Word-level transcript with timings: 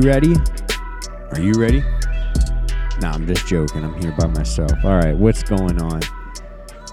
you 0.00 0.06
ready? 0.06 0.34
Are 1.32 1.40
you 1.40 1.52
ready? 1.54 1.80
Nah, 3.00 3.12
I'm 3.12 3.26
just 3.26 3.46
joking. 3.46 3.84
I'm 3.84 4.00
here 4.00 4.14
by 4.18 4.28
myself. 4.28 4.72
All 4.82 4.96
right, 4.96 5.14
what's 5.14 5.42
going 5.42 5.80
on? 5.80 6.00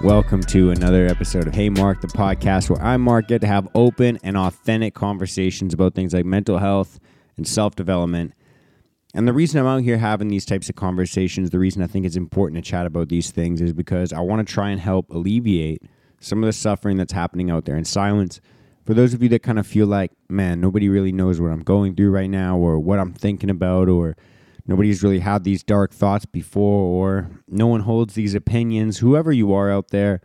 Welcome 0.03 0.41
to 0.43 0.71
another 0.71 1.05
episode 1.07 1.47
of 1.47 1.53
Hey 1.53 1.69
Mark, 1.69 2.01
the 2.01 2.07
podcast 2.07 2.69
where 2.69 2.81
I, 2.81 2.97
Mark, 2.97 3.29
get 3.29 3.39
to 3.41 3.47
have 3.47 3.69
open 3.75 4.19
and 4.23 4.35
authentic 4.35 4.93
conversations 4.93 5.73
about 5.73 5.95
things 5.95 6.13
like 6.13 6.25
mental 6.25 6.57
health 6.57 6.99
and 7.37 7.47
self 7.47 7.75
development. 7.75 8.33
And 9.13 9.25
the 9.25 9.33
reason 9.33 9.61
I'm 9.61 9.67
out 9.67 9.83
here 9.83 9.97
having 9.97 10.27
these 10.27 10.45
types 10.45 10.67
of 10.67 10.75
conversations, 10.75 11.51
the 11.51 11.59
reason 11.59 11.81
I 11.81 11.87
think 11.87 12.05
it's 12.05 12.17
important 12.17 12.61
to 12.61 12.69
chat 12.69 12.85
about 12.85 13.07
these 13.07 13.31
things 13.31 13.61
is 13.61 13.71
because 13.71 14.11
I 14.11 14.19
want 14.19 14.45
to 14.45 14.53
try 14.53 14.69
and 14.69 14.81
help 14.81 15.09
alleviate 15.11 15.81
some 16.19 16.43
of 16.43 16.47
the 16.47 16.53
suffering 16.53 16.97
that's 16.97 17.13
happening 17.13 17.49
out 17.51 17.63
there 17.63 17.77
in 17.77 17.85
silence 17.85 18.41
for 18.87 18.93
those 18.93 19.13
of 19.13 19.21
you 19.21 19.27
that 19.27 19.43
kind 19.43 19.59
of 19.59 19.67
feel 19.67 19.85
like, 19.85 20.13
man, 20.29 20.61
nobody 20.61 20.87
really 20.87 21.11
knows 21.11 21.41
what 21.41 21.51
I'm 21.51 21.61
going 21.61 21.93
through 21.93 22.09
right 22.09 22.29
now 22.29 22.57
or 22.57 22.79
what 22.79 22.99
I'm 22.99 23.11
thinking 23.11 23.49
about 23.49 23.89
or 23.89 24.15
nobody's 24.65 25.03
really 25.03 25.19
had 25.19 25.43
these 25.43 25.61
dark 25.61 25.91
thoughts 25.91 26.25
before 26.25 26.83
or 26.83 27.29
no 27.49 27.67
one 27.67 27.81
holds 27.81 28.13
these 28.13 28.33
opinions, 28.33 28.99
whoever 28.99 29.33
you 29.33 29.53
are 29.53 29.69
out 29.69 29.89
there, 29.89 30.21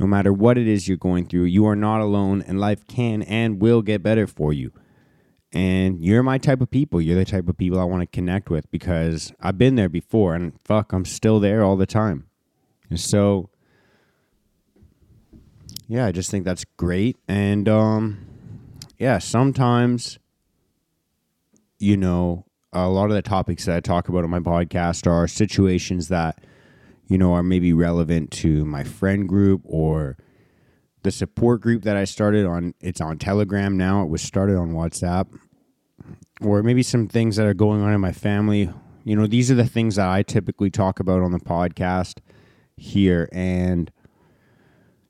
no 0.00 0.06
matter 0.08 0.32
what 0.32 0.58
it 0.58 0.66
is 0.66 0.88
you're 0.88 0.96
going 0.96 1.26
through, 1.26 1.44
you 1.44 1.64
are 1.64 1.76
not 1.76 2.00
alone 2.00 2.42
and 2.44 2.58
life 2.58 2.84
can 2.88 3.22
and 3.22 3.62
will 3.62 3.82
get 3.82 4.02
better 4.02 4.26
for 4.26 4.52
you. 4.52 4.72
And 5.52 6.04
you're 6.04 6.24
my 6.24 6.38
type 6.38 6.60
of 6.60 6.72
people. 6.72 7.00
You're 7.00 7.18
the 7.18 7.24
type 7.24 7.48
of 7.48 7.56
people 7.56 7.78
I 7.78 7.84
want 7.84 8.00
to 8.00 8.06
connect 8.06 8.50
with 8.50 8.68
because 8.72 9.32
I've 9.38 9.58
been 9.58 9.76
there 9.76 9.88
before 9.88 10.34
and 10.34 10.60
fuck, 10.64 10.92
I'm 10.92 11.04
still 11.04 11.38
there 11.38 11.62
all 11.62 11.76
the 11.76 11.86
time. 11.86 12.26
And 12.90 12.98
so 12.98 13.51
yeah, 15.92 16.06
I 16.06 16.12
just 16.12 16.30
think 16.30 16.46
that's 16.46 16.64
great. 16.78 17.18
And 17.28 17.68
um, 17.68 18.24
yeah, 18.98 19.18
sometimes, 19.18 20.18
you 21.78 21.98
know, 21.98 22.46
a 22.72 22.88
lot 22.88 23.10
of 23.10 23.14
the 23.14 23.20
topics 23.20 23.66
that 23.66 23.76
I 23.76 23.80
talk 23.80 24.08
about 24.08 24.24
on 24.24 24.30
my 24.30 24.40
podcast 24.40 25.06
are 25.06 25.28
situations 25.28 26.08
that, 26.08 26.42
you 27.08 27.18
know, 27.18 27.34
are 27.34 27.42
maybe 27.42 27.74
relevant 27.74 28.30
to 28.30 28.64
my 28.64 28.84
friend 28.84 29.28
group 29.28 29.60
or 29.66 30.16
the 31.02 31.10
support 31.10 31.60
group 31.60 31.82
that 31.82 31.98
I 31.98 32.04
started 32.04 32.46
on. 32.46 32.72
It's 32.80 33.02
on 33.02 33.18
Telegram 33.18 33.76
now. 33.76 34.02
It 34.02 34.08
was 34.08 34.22
started 34.22 34.56
on 34.56 34.72
WhatsApp. 34.72 35.26
Or 36.40 36.62
maybe 36.62 36.82
some 36.82 37.06
things 37.06 37.36
that 37.36 37.46
are 37.46 37.52
going 37.52 37.82
on 37.82 37.92
in 37.92 38.00
my 38.00 38.12
family. 38.12 38.70
You 39.04 39.14
know, 39.14 39.26
these 39.26 39.50
are 39.50 39.56
the 39.56 39.66
things 39.66 39.96
that 39.96 40.08
I 40.08 40.22
typically 40.22 40.70
talk 40.70 41.00
about 41.00 41.20
on 41.20 41.32
the 41.32 41.38
podcast 41.38 42.20
here. 42.78 43.28
And 43.30 43.92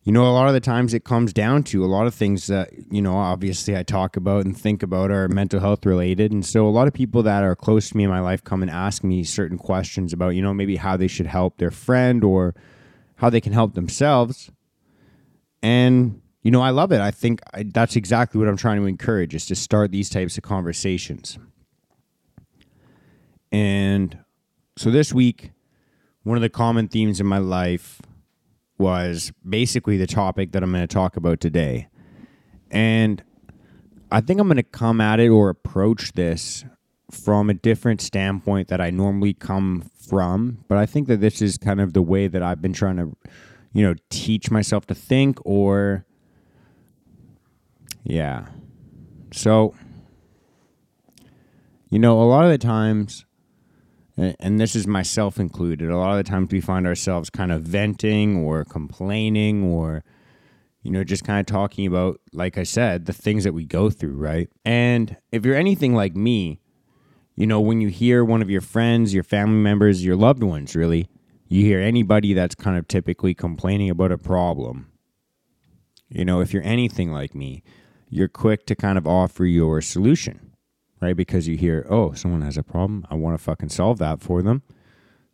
you 0.05 0.11
know, 0.11 0.25
a 0.25 0.33
lot 0.33 0.48
of 0.48 0.55
the 0.55 0.61
times 0.61 0.95
it 0.95 1.05
comes 1.05 1.33
down 1.33 1.62
to 1.62 1.84
a 1.84 1.86
lot 1.86 2.08
of 2.08 2.14
things 2.14 2.48
that, 2.48 2.70
you 2.91 3.00
know, 3.00 3.17
obviously 3.17 3.77
I 3.77 3.84
talk 3.84 4.17
about 4.17 4.44
and 4.44 4.59
think 4.59 4.83
about 4.83 5.12
are 5.12 5.28
mental 5.28 5.61
health 5.61 5.86
related. 5.86 6.33
And 6.33 6.44
so 6.44 6.67
a 6.67 6.70
lot 6.70 6.89
of 6.89 6.94
people 6.94 7.22
that 7.22 7.44
are 7.44 7.55
close 7.55 7.91
to 7.91 7.97
me 7.97 8.03
in 8.03 8.11
my 8.11 8.19
life 8.19 8.42
come 8.42 8.62
and 8.62 8.70
ask 8.70 9.05
me 9.05 9.22
certain 9.22 9.59
questions 9.59 10.12
about, 10.12 10.31
you 10.31 10.42
know, 10.42 10.53
maybe 10.53 10.75
how 10.75 10.97
they 10.97 11.06
should 11.06 11.27
help 11.27 11.59
their 11.59 11.70
friend 11.70 12.25
or 12.25 12.53
how 13.17 13.31
they 13.31 13.41
can 13.41 13.53
help 13.53 13.75
themselves. 13.75 14.50
And, 15.62 16.20
you 16.42 16.50
know, 16.50 16.62
I 16.62 16.70
love 16.70 16.91
it. 16.91 17.00
I 17.00 17.12
think 17.12 17.41
I, 17.55 17.62
that's 17.62 17.94
exactly 17.94 18.41
what 18.41 18.48
I'm 18.48 18.56
trying 18.56 18.81
to 18.81 18.87
encourage 18.87 19.37
is 19.37 19.47
to 19.47 19.55
start 19.55 19.92
these 19.92 20.11
types 20.11 20.37
of 20.37 20.42
conversations. 20.42 21.39
And 23.53 24.19
so 24.77 24.91
this 24.91 25.12
week, 25.12 25.53
one 26.25 26.37
of 26.37 26.42
the 26.42 26.48
common 26.48 26.89
themes 26.89 27.20
in 27.20 27.27
my 27.27 27.39
life 27.39 28.00
was 28.83 29.33
basically 29.48 29.97
the 29.97 30.08
topic 30.08 30.50
that 30.52 30.62
I'm 30.62 30.72
going 30.72 30.83
to 30.83 30.92
talk 30.92 31.16
about 31.16 31.38
today. 31.38 31.87
And 32.70 33.22
I 34.10 34.20
think 34.20 34.41
I'm 34.41 34.48
going 34.48 34.56
to 34.56 34.65
come 34.65 35.00
at 35.00 35.20
it 35.20 35.28
or 35.28 35.48
approach 35.48 36.15
this 36.15 36.65
from 37.12 37.48
a 37.48 37.54
different 37.54 38.00
standpoint 38.00 38.66
that 38.69 38.81
I 38.81 38.91
normally 38.91 39.34
come 39.34 39.88
from. 39.97 40.65
But 40.66 40.78
I 40.78 40.87
think 40.87 41.06
that 41.06 41.21
this 41.21 41.41
is 41.41 41.59
kind 41.59 41.81
of 41.81 41.92
the 41.92 42.03
way 42.03 42.26
that 42.26 42.42
I've 42.42 42.60
been 42.60 42.72
trying 42.72 42.97
to, 42.97 43.16
you 43.72 43.84
know, 43.84 43.94
teach 44.10 44.50
myself 44.50 44.87
to 44.87 44.94
think 44.94 45.38
or, 45.44 46.04
yeah. 48.03 48.47
So, 49.32 49.75
you 51.88 52.00
know, 52.00 52.21
a 52.21 52.25
lot 52.25 52.44
of 52.44 52.50
the 52.50 52.59
times, 52.59 53.26
and 54.17 54.61
this 54.61 54.77
is 54.77 54.87
myself 54.87 55.39
included, 55.39 55.89
a 55.89 55.97
lot 55.97 56.19
of 56.19 56.25
the 56.25 56.31
times 56.31 56.50
we 56.53 56.61
find 56.61 56.87
ourselves 56.87 57.31
kind 57.31 57.50
of 57.50 57.62
venting 57.62 58.37
or 58.45 58.65
complaining 58.65 59.65
or, 59.65 60.05
you 60.83 60.91
know, 60.91 61.03
just 61.03 61.25
kind 61.25 61.41
of 61.41 61.47
talking 61.47 61.87
about, 61.87 62.21
like 62.33 62.59
I 62.59 62.62
said, 62.62 63.06
the 63.06 63.12
things 63.12 63.45
that 63.45 63.55
we 63.55 63.65
go 63.65 63.89
through, 63.89 64.17
right? 64.17 64.51
And 64.65 65.17
if 65.31 65.47
you're 65.47 65.56
anything 65.56 65.95
like 65.95 66.15
me, 66.15 66.61
you 67.37 67.47
know, 67.47 67.61
when 67.61 67.81
you 67.81 67.89
hear 67.89 68.25
one 68.25 68.43
of 68.43 68.51
your 68.51 68.61
friends, 68.61 69.15
your 69.15 69.22
family 69.22 69.61
members, 69.61 70.05
your 70.05 70.17
loved 70.17 70.43
ones, 70.43 70.77
really, 70.77 71.09
you 71.49 71.65
hear 71.65 71.81
anybody 71.81 72.34
that's 72.34 72.55
kind 72.55 72.77
of 72.77 72.89
typically 72.89 73.33
complaining 73.34 73.89
about 73.89 74.12
a 74.12 74.19
problem. 74.19 74.91
You 76.09 76.27
know, 76.27 76.41
if 76.41 76.53
you're 76.53 76.62
anything 76.62 77.11
like 77.11 77.34
me, 77.34 77.62
you're 78.11 78.28
quick 78.28 78.67
to 78.67 78.75
kind 78.75 78.99
of 78.99 79.06
offer 79.06 79.47
your 79.47 79.81
solution 79.81 80.52
right? 81.03 81.17
Because 81.17 81.49
you 81.49 81.57
hear, 81.57 81.85
oh, 81.91 82.13
someone 82.13 82.43
has 82.43 82.57
a 82.57 82.63
problem. 82.63 83.07
I 83.11 83.17
want 83.17 83.37
to 83.37 83.43
fucking 83.43 83.71
solve 83.71 83.99
that 83.99 84.23
for 84.23 84.41
them. 84.41 84.63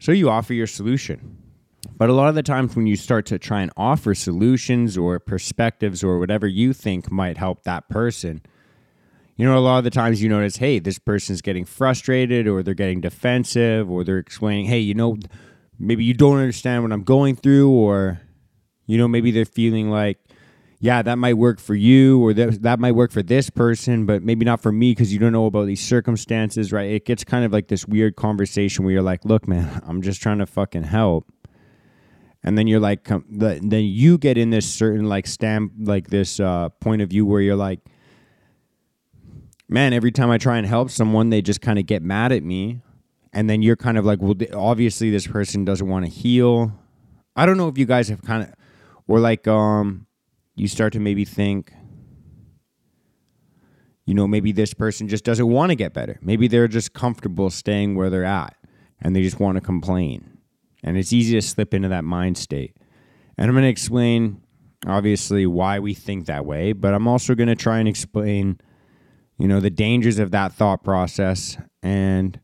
So 0.01 0.13
you 0.13 0.31
offer 0.31 0.55
your 0.55 0.67
solution. 0.67 1.37
But 1.97 2.09
a 2.09 2.13
lot 2.13 2.29
of 2.29 2.35
the 2.35 2.43
times 2.43 2.75
when 2.75 2.87
you 2.87 2.97
start 2.97 3.27
to 3.27 3.39
try 3.39 3.61
and 3.61 3.71
offer 3.77 4.15
solutions 4.15 4.97
or 4.97 5.19
perspectives 5.19 6.03
or 6.03 6.19
whatever 6.19 6.47
you 6.47 6.73
think 6.73 7.11
might 7.11 7.37
help 7.37 7.65
that 7.65 7.89
person, 7.89 8.41
you 9.37 9.45
know, 9.45 9.57
a 9.57 9.61
lot 9.61 9.79
of 9.79 9.85
the 9.85 9.91
times 9.91 10.23
you 10.23 10.29
notice, 10.29 10.57
hey, 10.57 10.79
this 10.79 10.99
person's 10.99 11.43
getting 11.43 11.65
frustrated 11.65 12.49
or 12.49 12.63
they're 12.63 12.75
getting 12.75 13.01
defensive 13.01 13.91
or 13.91 14.03
they're 14.03 14.19
explaining, 14.19 14.67
hey, 14.67 14.81
you 14.81 14.95
know, 14.95 15.17
maybe 15.79 16.03
you 16.03 16.15
don't 16.15 16.39
understand 16.39 16.83
what 16.83 16.93
I'm 16.93 17.05
going 17.05 17.37
through 17.37 17.71
or, 17.71 18.21
you 18.87 18.99
know, 18.99 19.07
maybe 19.07 19.31
they're 19.31 19.45
feeling 19.45 19.91
like, 19.91 20.19
yeah, 20.81 21.03
that 21.03 21.17
might 21.19 21.35
work 21.35 21.59
for 21.59 21.75
you 21.75 22.23
or 22.25 22.33
that, 22.35 22.63
that 22.63 22.79
might 22.79 22.93
work 22.93 23.11
for 23.11 23.23
this 23.23 23.51
person, 23.51 24.07
but 24.07 24.23
maybe 24.23 24.45
not 24.45 24.61
for 24.61 24.71
me 24.71 24.93
because 24.93 25.13
you 25.13 25.19
don't 25.19 25.33
know 25.33 25.47
about 25.47 25.67
these 25.67 25.85
circumstances, 25.85 26.73
right? 26.73 26.91
It 26.91 27.05
gets 27.05 27.25
kind 27.25 27.45
of 27.45 27.53
like 27.53 27.67
this 27.67 27.87
weird 27.87 28.15
conversation 28.15 28.85
where 28.85 28.93
you're 28.93 29.03
like, 29.03 29.25
look, 29.25 29.49
man, 29.49 29.83
I'm 29.85 30.03
just 30.03 30.23
trying 30.23 30.39
to 30.39 30.47
fucking 30.47 30.85
help. 30.85 31.27
And 32.45 32.57
then 32.57 32.69
you're 32.69 32.81
like, 32.81 33.09
then 33.29 33.85
you 33.85 34.19
get 34.19 34.39
in 34.39 34.51
this 34.51 34.73
certain 34.73 35.09
like 35.09 35.27
stamp, 35.27 35.73
like 35.81 36.09
this 36.09 36.39
uh, 36.39 36.69
point 36.81 37.03
of 37.03 37.11
view 37.11 37.27
where 37.27 37.41
you're 37.41 37.57
like, 37.57 37.81
man, 39.69 39.93
every 39.93 40.13
time 40.13 40.31
I 40.31 40.39
try 40.39 40.59
and 40.59 40.67
help 40.67 40.91
someone, 40.91 41.31
they 41.31 41.43
just 41.43 41.61
kind 41.61 41.81
of 41.81 41.87
get 41.87 42.03
mad 42.03 42.31
at 42.31 42.45
me. 42.45 42.81
And 43.33 43.51
then 43.51 43.63
you're 43.63 43.77
kind 43.77 43.99
of 43.99 44.05
like, 44.05 44.21
well, 44.23 44.35
obviously 44.55 45.11
this 45.11 45.27
person 45.27 45.65
doesn't 45.65 45.89
want 45.89 46.05
to 46.07 46.11
heal. 46.11 46.73
I 47.35 47.47
don't 47.47 47.57
know 47.57 47.69
if 47.69 47.77
you 47.77 47.85
guys 47.85 48.09
have 48.09 48.23
kind 48.23 48.45
of, 48.45 48.55
or 49.09 49.19
like, 49.19 49.47
um, 49.49 50.07
you 50.59 50.67
start 50.67 50.93
to 50.95 51.01
maybe 51.01 51.25
think, 51.25 51.73
you 54.07 54.15
know, 54.15 54.27
maybe 54.27 54.53
this 54.53 54.75
person 54.75 55.07
just 55.07 55.25
doesn't 55.25 55.47
want 55.49 55.71
to 55.71 55.77
get 55.77 55.95
better. 55.95 56.19
Maybe 56.21 56.49
they're 56.49 56.67
just 56.67 56.93
comfortable 56.95 57.51
staying 57.51 57.95
where 57.95 58.11
they're 58.11 58.25
at 58.25 58.57
and 59.01 59.15
they 59.15 59.23
just 59.23 59.39
want 59.39 59.57
to 59.57 59.61
complain. 59.61 60.39
And 60.83 60.97
it's 60.97 61.13
easy 61.13 61.35
to 61.35 61.43
slip 61.43 61.75
into 61.75 61.89
that 61.89 62.05
mind 62.05 62.39
state. 62.39 62.77
And 63.37 63.49
I'm 63.49 63.55
going 63.55 63.63
to 63.63 63.69
explain, 63.69 64.43
obviously, 64.87 65.47
why 65.47 65.79
we 65.79 65.95
think 65.95 66.27
that 66.27 66.45
way, 66.45 66.73
but 66.73 66.93
I'm 66.93 67.07
also 67.07 67.35
going 67.35 67.49
to 67.49 67.57
try 67.57 67.79
and 67.79 67.89
explain, 67.89 68.61
you 69.39 69.47
know, 69.47 69.61
the 69.61 69.71
dangers 69.71 70.19
of 70.19 70.33
that 70.33 70.53
thought 70.53 70.83
process 70.83 71.57
and, 71.83 72.41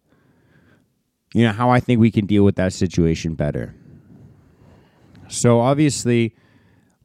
you 1.32 1.44
know, 1.44 1.52
how 1.52 1.70
I 1.70 1.81
think 1.81 2.00
we 2.00 2.12
can 2.12 2.26
deal 2.26 2.44
with 2.44 2.56
that 2.56 2.72
situation 2.72 3.34
better. 3.34 3.75
So, 5.28 5.60
obviously, 5.60 6.37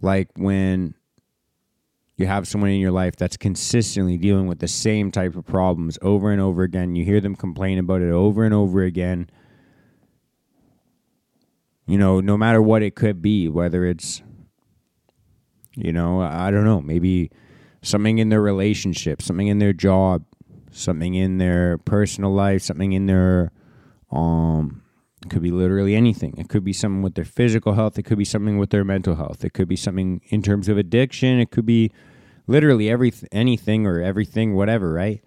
like 0.02 0.30
when 0.36 0.94
you 2.20 2.26
have 2.26 2.46
someone 2.46 2.70
in 2.70 2.82
your 2.82 2.92
life 2.92 3.16
that's 3.16 3.38
consistently 3.38 4.18
dealing 4.18 4.46
with 4.46 4.60
the 4.60 4.68
same 4.68 5.10
type 5.10 5.38
of 5.38 5.46
problems 5.46 5.98
over 6.02 6.32
and 6.32 6.42
over 6.42 6.64
again. 6.64 6.94
You 6.94 7.06
hear 7.06 7.22
them 7.22 7.34
complain 7.34 7.80
about 7.80 8.02
it 8.02 8.12
over 8.12 8.44
and 8.44 8.54
over 8.54 8.84
again. 8.84 9.30
You 11.88 11.98
know, 11.98 12.20
no 12.20 12.38
matter 12.38 12.62
what 12.62 12.84
it 12.84 12.94
could 12.94 13.22
be, 13.22 13.48
whether 13.48 13.86
it's, 13.86 14.22
you 15.76 15.94
know, 15.94 16.20
I 16.20 16.52
don't 16.52 16.66
know, 16.66 16.82
maybe 16.82 17.32
something 17.82 18.18
in 18.18 18.28
their 18.28 18.42
relationship, 18.42 19.22
something 19.22 19.48
in 19.48 19.60
their 19.60 19.72
job, 19.72 20.26
something 20.72 21.16
in 21.16 21.38
their 21.38 21.78
personal 21.78 22.34
life, 22.34 22.62
something 22.62 22.92
in 22.92 23.06
their 23.06 23.54
um 24.12 24.82
could 25.30 25.42
be 25.42 25.52
literally 25.52 25.96
anything. 25.96 26.34
It 26.38 26.50
could 26.50 26.64
be 26.64 26.74
something 26.74 27.02
with 27.02 27.16
their 27.16 27.26
physical 27.26 27.74
health. 27.74 27.98
It 27.98 28.04
could 28.04 28.18
be 28.18 28.26
something 28.26 28.58
with 28.58 28.72
their 28.72 28.84
mental 28.84 29.16
health. 29.16 29.44
It 29.44 29.54
could 29.54 29.68
be 29.68 29.76
something 29.76 30.22
in 30.30 30.42
terms 30.42 30.68
of 30.68 30.78
addiction. 30.78 31.40
It 31.40 31.52
could 31.52 31.66
be 31.66 31.92
literally 32.50 32.90
every 32.90 33.14
anything 33.32 33.86
or 33.86 34.02
everything, 34.02 34.56
whatever, 34.56 34.92
right? 34.92 35.22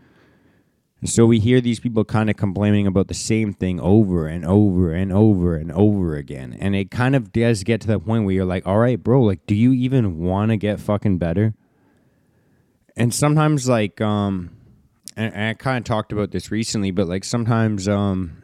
And 1.01 1.09
so 1.09 1.25
we 1.25 1.41
hear 1.41 1.61
these 1.61 1.81
people 1.81 2.05
kind 2.05 2.31
of 2.31 2.37
complaining 2.37 2.87
about 2.87 3.09
the 3.09 3.15
same 3.15 3.53
thing 3.53 3.81
over 3.81 4.27
and 4.27 4.45
over 4.45 4.93
and 4.93 5.13
over 5.13 5.57
and 5.57 5.73
over 5.73 6.17
again. 6.17 6.57
And 6.61 6.77
it 6.77 6.91
kind 6.91 7.17
of 7.17 7.33
does 7.33 7.65
get 7.65 7.81
to 7.83 7.87
that 7.89 8.01
point 8.01 8.25
where 8.25 8.35
you're 8.35 8.45
like, 8.45 8.67
all 8.67 8.79
right, 8.79 9.03
bro, 9.03 9.23
like, 9.23 9.47
do 9.47 9.55
you 9.55 9.73
even 9.73 10.19
want 10.19 10.51
to 10.51 10.57
get 10.57 10.79
fucking 10.79 11.19
better? 11.19 11.55
And 12.97 13.15
sometimes, 13.15 13.69
like, 13.69 14.01
um, 14.01 14.51
and, 15.17 15.35
and 15.35 15.45
I 15.49 15.55
kind 15.55 15.79
of 15.79 15.85
talked 15.85 16.13
about 16.13 16.31
this 16.31 16.51
recently, 16.51 16.91
but 16.91 17.09
like 17.09 17.25
sometimes, 17.25 17.89
um, 17.89 18.43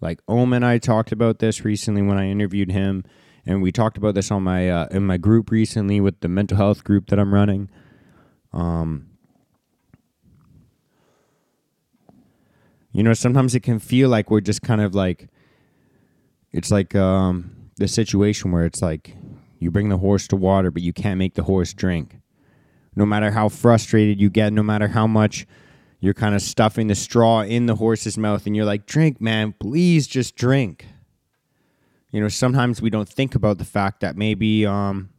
like 0.00 0.20
Ohm 0.28 0.52
and 0.52 0.64
I 0.64 0.78
talked 0.78 1.12
about 1.12 1.38
this 1.38 1.64
recently 1.64 2.02
when 2.02 2.18
I 2.18 2.28
interviewed 2.28 2.70
him, 2.70 3.04
and 3.46 3.62
we 3.62 3.72
talked 3.72 3.96
about 3.96 4.14
this 4.14 4.30
on 4.30 4.42
my 4.42 4.68
uh, 4.68 4.86
in 4.90 5.06
my 5.06 5.16
group 5.16 5.50
recently 5.50 6.00
with 6.00 6.20
the 6.20 6.28
mental 6.28 6.56
health 6.56 6.84
group 6.84 7.06
that 7.08 7.18
I'm 7.18 7.32
running. 7.32 7.70
Um, 8.52 9.08
you 12.92 13.02
know, 13.02 13.12
sometimes 13.12 13.54
it 13.54 13.60
can 13.60 13.78
feel 13.78 14.08
like 14.08 14.30
we're 14.30 14.40
just 14.40 14.62
kind 14.62 14.80
of 14.80 14.94
like, 14.94 15.28
it's 16.52 16.70
like 16.70 16.94
um, 16.94 17.70
the 17.76 17.88
situation 17.88 18.52
where 18.52 18.64
it's 18.64 18.80
like 18.80 19.14
you 19.58 19.70
bring 19.70 19.90
the 19.90 19.98
horse 19.98 20.26
to 20.28 20.36
water, 20.36 20.70
but 20.70 20.82
you 20.82 20.92
can't 20.92 21.18
make 21.18 21.34
the 21.34 21.42
horse 21.42 21.74
drink. 21.74 22.18
No 22.94 23.04
matter 23.04 23.30
how 23.32 23.50
frustrated 23.50 24.18
you 24.18 24.30
get, 24.30 24.52
no 24.52 24.62
matter 24.62 24.88
how 24.88 25.06
much 25.06 25.46
you're 26.00 26.14
kind 26.14 26.34
of 26.34 26.40
stuffing 26.40 26.86
the 26.86 26.94
straw 26.94 27.42
in 27.42 27.66
the 27.66 27.74
horse's 27.74 28.16
mouth, 28.16 28.46
and 28.46 28.56
you're 28.56 28.64
like, 28.64 28.86
drink, 28.86 29.20
man, 29.20 29.54
please 29.58 30.06
just 30.06 30.36
drink. 30.36 30.86
You 32.12 32.20
know, 32.22 32.28
sometimes 32.28 32.80
we 32.80 32.88
don't 32.88 33.08
think 33.08 33.34
about 33.34 33.58
the 33.58 33.64
fact 33.64 34.00
that 34.00 34.16
maybe, 34.16 34.64
um, 34.64 35.10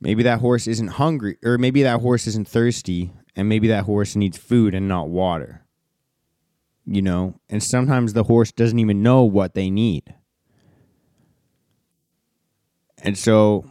maybe 0.00 0.22
that 0.22 0.40
horse 0.40 0.66
isn't 0.66 0.88
hungry, 0.88 1.36
or 1.44 1.58
maybe 1.58 1.82
that 1.82 2.00
horse 2.00 2.26
isn't 2.26 2.48
thirsty, 2.48 3.12
and 3.36 3.48
maybe 3.48 3.68
that 3.68 3.84
horse 3.84 4.16
needs 4.16 4.38
food 4.38 4.74
and 4.74 4.88
not 4.88 5.08
water. 5.08 5.62
You 6.86 7.02
know, 7.02 7.40
and 7.48 7.62
sometimes 7.62 8.12
the 8.12 8.24
horse 8.24 8.52
doesn't 8.52 8.78
even 8.78 9.02
know 9.02 9.22
what 9.24 9.54
they 9.54 9.70
need. 9.70 10.14
And 13.02 13.16
so 13.16 13.64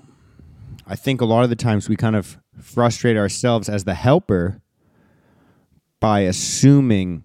I 0.88 0.96
think 0.96 1.22
a 1.22 1.26
lot 1.26 1.44
of 1.44 1.50
the 1.50 1.56
times 1.56 1.88
we 1.88 1.96
kind 1.96 2.16
of 2.16 2.38
frustrate 2.60 3.18
ourselves 3.18 3.70
as 3.70 3.84
the 3.84 3.94
helper 3.94 4.62
by 6.00 6.22
assuming 6.22 7.24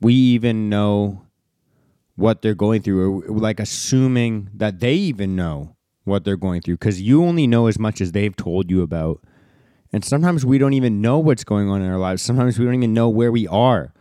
we 0.00 0.14
even 0.14 0.68
know 0.68 1.22
what 2.16 2.42
they're 2.42 2.54
going 2.54 2.82
through, 2.82 3.22
or 3.22 3.38
like 3.38 3.60
assuming 3.60 4.50
that 4.54 4.80
they 4.80 4.94
even 4.94 5.36
know 5.36 5.76
what 6.04 6.24
they're 6.24 6.36
going 6.36 6.60
through, 6.60 6.76
because 6.76 7.00
you 7.00 7.24
only 7.24 7.46
know 7.46 7.66
as 7.66 7.78
much 7.78 8.00
as 8.00 8.12
they've 8.12 8.36
told 8.36 8.70
you 8.70 8.82
about. 8.82 9.22
And 9.92 10.04
sometimes 10.04 10.44
we 10.44 10.58
don't 10.58 10.72
even 10.72 11.00
know 11.00 11.18
what's 11.18 11.44
going 11.44 11.68
on 11.70 11.80
in 11.80 11.90
our 11.90 11.98
lives. 11.98 12.20
Sometimes 12.22 12.58
we 12.58 12.64
don't 12.64 12.74
even 12.74 12.94
know 12.94 13.08
where 13.08 13.30
we 13.30 13.46
are. 13.46 13.92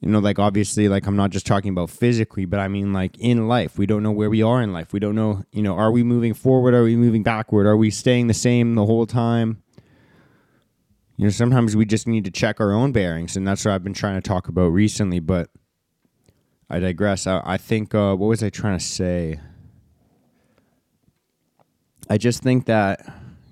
You 0.00 0.10
know 0.10 0.18
like 0.18 0.38
obviously 0.38 0.88
like 0.88 1.06
i'm 1.06 1.16
not 1.16 1.30
just 1.30 1.46
talking 1.46 1.70
about 1.70 1.88
physically 1.90 2.44
but 2.44 2.60
i 2.60 2.68
mean 2.68 2.92
like 2.92 3.18
in 3.18 3.48
life. 3.48 3.78
We 3.78 3.86
don't 3.86 4.02
know 4.02 4.12
where 4.12 4.30
we 4.30 4.42
are 4.42 4.62
in 4.62 4.72
life. 4.72 4.92
We 4.92 5.00
don't 5.00 5.14
know 5.14 5.42
you 5.50 5.62
know 5.62 5.74
are 5.74 5.90
we 5.90 6.02
moving 6.02 6.34
forward? 6.34 6.74
Are 6.74 6.84
we 6.84 6.96
moving 6.96 7.22
backward? 7.22 7.66
Are 7.66 7.76
we 7.76 7.90
staying 7.90 8.26
the 8.26 8.34
same 8.34 8.74
the 8.74 8.86
whole 8.86 9.06
time? 9.06 9.62
You 11.16 11.24
know 11.24 11.30
sometimes 11.30 11.74
we 11.74 11.86
just 11.86 12.06
need 12.06 12.24
to 12.26 12.30
check 12.30 12.60
our 12.60 12.72
own 12.72 12.92
bearings 12.92 13.36
and 13.36 13.48
that's 13.48 13.64
what 13.64 13.72
i've 13.72 13.82
been 13.82 13.94
trying 13.94 14.20
to 14.20 14.28
talk 14.28 14.48
about 14.48 14.68
recently 14.68 15.18
but 15.18 15.50
i 16.68 16.78
digress. 16.78 17.26
I, 17.26 17.40
I 17.44 17.56
think 17.56 17.94
uh, 17.94 18.14
what 18.14 18.26
was 18.26 18.42
i 18.42 18.50
trying 18.50 18.78
to 18.78 18.84
say 18.84 19.40
i 22.08 22.16
just 22.16 22.42
think 22.42 22.66
that 22.66 23.06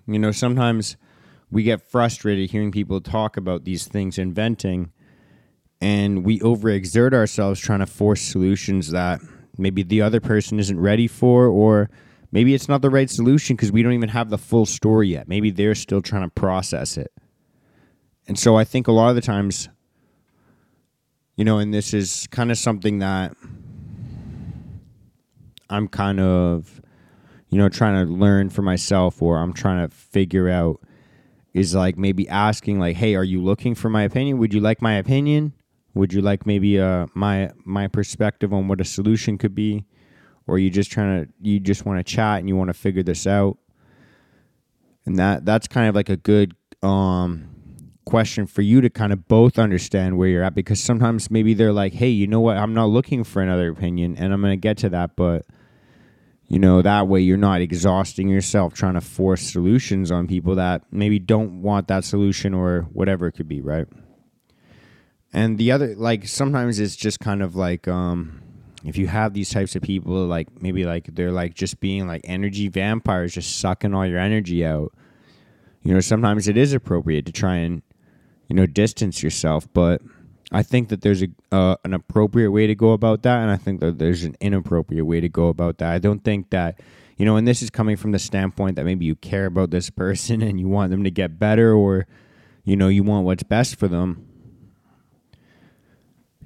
you 0.07 0.19
know 0.19 0.31
sometimes 0.33 0.97
we 1.51 1.63
get 1.63 1.81
frustrated 1.81 2.51
hearing 2.51 2.73
people 2.73 3.01
talk 3.01 3.37
about 3.37 3.65
these 3.65 3.87
things 3.87 4.19
inventing 4.19 4.91
and 5.81 6.25
we 6.25 6.39
overexert 6.41 7.13
ourselves 7.13 7.61
trying 7.61 7.81
to 7.81 7.87
force 7.87 8.23
solutions 8.23 8.91
that 8.91 9.21
maybe 9.59 9.83
the 9.83 10.01
other 10.03 10.21
person 10.21 10.59
isn't 10.59 10.81
ready 10.81 11.07
for 11.07 11.47
or 11.47 11.91
maybe 12.33 12.55
it's 12.55 12.69
not 12.69 12.83
the 12.83 12.91
right 12.91 13.11
solution 13.11 13.55
because 13.55 13.71
we 13.71 13.83
don't 13.83 13.93
even 13.93 14.09
have 14.09 14.31
the 14.31 14.39
full 14.39 14.67
story 14.67 15.09
yet. 15.09 15.29
Maybe 15.29 15.51
they're 15.51 15.75
still 15.75 16.03
trying 16.03 16.23
to 16.23 16.31
process 16.31 16.97
it. 16.97 17.13
And 18.27 18.39
so 18.39 18.57
i 18.57 18.65
think 18.65 18.89
a 18.89 18.93
lot 18.93 19.11
of 19.11 19.15
the 19.15 19.21
times 19.21 19.69
you 21.37 21.45
know 21.45 21.59
and 21.59 21.75
this 21.75 21.93
is 21.93 22.27
kind 22.31 22.51
of 22.51 22.57
something 22.57 23.01
that 23.01 23.37
i'm 25.69 25.87
kind 25.89 26.21
of 26.21 26.81
you 27.55 27.61
know 27.61 27.69
trying 27.69 28.07
to 28.07 28.13
learn 28.13 28.51
for 28.51 28.63
myself 28.63 29.23
or 29.23 29.39
i'm 29.39 29.53
trying 29.53 29.89
to 29.89 29.95
figure 29.95 30.49
out 30.49 30.81
is 31.53 31.75
like 31.75 31.97
maybe 31.97 32.29
asking 32.29 32.79
like 32.79 32.97
hey 32.97 33.15
are 33.15 33.25
you 33.25 33.43
looking 33.43 33.75
for 33.75 33.89
my 33.89 34.03
opinion 34.03 34.39
would 34.39 34.53
you 34.53 34.61
like 34.61 34.83
my 34.83 34.95
opinion 34.95 35.53
would 35.95 36.13
you 36.13 36.21
like 36.21 36.45
maybe 36.45 36.81
uh, 36.81 37.07
my 37.15 37.53
my 37.65 37.87
perspective 37.87 38.53
on 38.53 38.69
what 38.69 38.81
a 38.81 38.85
solution 38.85 39.39
could 39.39 39.55
be, 39.55 39.85
or 40.47 40.59
you 40.59 40.69
just 40.69 40.91
trying 40.91 41.25
to 41.25 41.33
you 41.41 41.61
just 41.61 41.87
want 41.87 42.05
to 42.05 42.05
chat 42.05 42.41
and 42.41 42.49
you 42.49 42.57
want 42.57 42.69
to 42.69 42.75
figure 42.75 43.03
this 43.03 43.27
out? 43.27 43.59
And 45.07 45.19
that 45.19 45.45
that's 45.45 45.69
kind 45.69 45.89
of 45.89 45.95
like 45.95 46.09
a 46.09 46.17
good 46.17 46.57
um, 46.83 47.49
question 48.05 48.47
for 48.47 48.63
you 48.63 48.81
to 48.81 48.91
kind 48.91 49.13
of 49.13 49.29
both 49.29 49.59
understand 49.59 50.19
where 50.19 50.29
you're 50.29 50.43
at 50.43 50.55
because 50.55 50.81
sometimes 50.81 51.31
maybe 51.31 51.55
they're 51.55 51.73
like, 51.73 51.95
hey, 51.95 52.09
you 52.09 52.27
know 52.27 52.41
what? 52.41 52.57
I'm 52.57 52.75
not 52.75 52.87
looking 52.87 53.23
for 53.23 53.41
another 53.41 53.71
opinion, 53.71 54.17
and 54.17 54.33
I'm 54.33 54.41
going 54.41 54.53
to 54.53 54.57
get 54.57 54.77
to 54.79 54.89
that, 54.91 55.15
but 55.15 55.47
you 56.49 56.59
know 56.59 56.83
that 56.83 57.09
way 57.09 57.21
you're 57.21 57.37
not 57.37 57.61
exhausting 57.61 58.29
yourself 58.29 58.75
trying 58.75 58.95
to 58.95 59.01
force 59.01 59.43
solutions 59.43 60.11
on 60.11 60.27
people 60.27 60.55
that 60.57 60.83
maybe 60.91 61.19
don't 61.19 61.63
want 61.63 61.89
that 61.89 62.05
solution 62.05 62.55
or 62.55 62.83
whatever 62.93 63.27
it 63.27 63.33
could 63.33 63.49
be, 63.49 63.61
right? 63.61 63.87
And 65.33 65.59
the 65.59 65.73
other, 65.73 65.97
like, 65.97 66.29
sometimes 66.29 66.79
it's 66.79 66.95
just 66.95 67.19
kind 67.19 67.43
of 67.43 67.57
like, 67.57 67.89
um, 67.89 68.41
if 68.85 68.97
you 68.97 69.09
have 69.09 69.35
these 69.35 69.51
types 69.51 69.75
of 69.75 69.83
people, 69.83 70.27
like, 70.27 70.47
maybe 70.63 70.85
like 70.85 71.13
they're 71.13 71.33
like 71.33 71.55
just 71.55 71.81
being 71.81 72.07
like 72.07 72.21
energy 72.25 72.69
vampires, 72.69 73.35
just 73.35 73.59
sucking 73.59 73.95
all 73.95 74.07
your 74.07 74.21
energy 74.21 74.65
out. 74.65 74.93
You 75.83 75.93
know, 75.93 76.01
sometimes 76.01 76.47
it 76.47 76.57
is 76.57 76.73
appropriate 76.73 77.27
to 77.27 77.33
try 77.33 77.57
and, 77.57 77.83
you 78.49 78.55
know, 78.55 78.67
distance 78.67 79.23
yourself. 79.23 79.67
But 79.73 80.03
I 80.53 80.63
think 80.63 80.89
that 80.91 81.01
there's 81.01 81.23
a 81.23 81.29
uh, 81.51 81.77
an 81.85 81.95
appropriate 81.95 82.51
way 82.51 82.67
to 82.67 82.75
go 82.75 82.93
about 82.93 83.23
that, 83.23 83.41
and 83.41 83.51
I 83.51 83.57
think 83.57 83.81
that 83.81 83.99
there's 83.99 84.25
an 84.25 84.37
inappropriate 84.41 85.07
way 85.07 85.21
to 85.21 85.29
go 85.29 85.49
about 85.49 85.79
that. 85.79 85.93
I 85.93 85.99
don't 85.99 86.23
think 86.23 86.51
that, 86.51 86.81
you 87.17 87.25
know, 87.25 87.37
and 87.37 87.49
this 87.49 87.63
is 87.63 87.71
coming 87.71 87.97
from 87.97 88.13
the 88.13 88.19
standpoint 88.19 88.77
that 88.77 88.85
maybe 88.85 89.05
you 89.05 89.15
care 89.17 89.47
about 89.47 89.71
this 89.71 89.91
person 90.05 90.43
and 90.43 90.61
you 90.61 90.69
want 90.69 90.91
them 90.91 91.05
to 91.05 91.11
get 91.11 91.39
better, 91.39 91.73
or, 91.73 92.07
you 92.65 92.77
know, 92.77 92.89
you 92.89 93.03
want 93.03 93.25
what's 93.25 93.43
best 93.43 93.77
for 93.77 93.89
them 93.89 94.29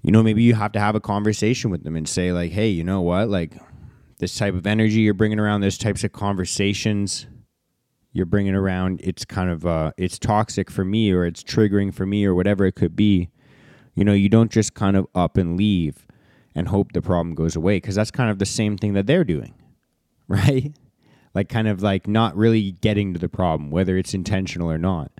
you 0.03 0.13
know, 0.13 0.23
maybe 0.23 0.43
you 0.43 0.55
have 0.55 0.73
to 0.73 0.81
have 0.81 0.95
a 0.95 1.01
conversation 1.01 1.71
with 1.71 1.85
them 1.85 1.97
and 1.97 2.09
say, 2.09 2.33
like, 2.33 2.53
hey, 2.53 2.69
you 2.69 2.85
know 2.85 3.01
what? 3.01 3.29
Like, 3.29 3.55
this 4.19 4.37
type 4.37 4.55
of 4.55 4.67
energy 4.67 5.01
you're 5.01 5.15
bringing 5.15 5.39
around, 5.39 5.61
this 5.61 5.79
types 5.79 6.05
of 6.05 6.13
conversations 6.13 7.27
you're 8.13 8.27
bringing 8.27 8.55
around, 8.55 9.01
it's 9.03 9.25
kind 9.25 9.51
of, 9.51 9.67
uh, 9.67 9.93
it's 9.97 10.19
toxic 10.19 10.71
for 10.71 10.85
me 10.85 11.13
or 11.13 11.25
it's 11.25 11.43
triggering 11.43 11.93
for 11.93 12.07
me 12.07 12.25
or 12.25 12.35
whatever 12.35 12.65
it 12.65 12.75
could 12.75 12.97
be. 12.97 13.29
You 13.99 14.05
know, 14.05 14.13
you 14.13 14.29
don't 14.29 14.53
just 14.53 14.75
kind 14.75 14.97
of 14.97 15.09
up 15.13 15.37
and 15.37 15.57
leave 15.57 16.07
and 16.55 16.69
hope 16.69 16.93
the 16.93 17.03
problem 17.03 17.35
goes 17.35 17.57
away 17.57 17.79
because 17.79 17.97
that's 17.97 18.13
kind 18.13 18.31
of 18.31 18.39
the 18.39 18.47
same 18.47 18.79
thing 18.79 18.93
that 18.93 19.09
they're 19.09 19.25
doing, 19.25 19.55
right? 20.29 20.73
Like, 21.35 21.49
kind 21.49 21.67
of 21.67 21.83
like 21.83 22.07
not 22.07 22.37
really 22.37 22.71
getting 22.71 23.13
to 23.15 23.19
the 23.19 23.29
problem, 23.29 23.73
whether 23.73 23.97
it's 23.97 24.15
intentional 24.15 24.71
or 24.71 24.79
not. 24.79 25.11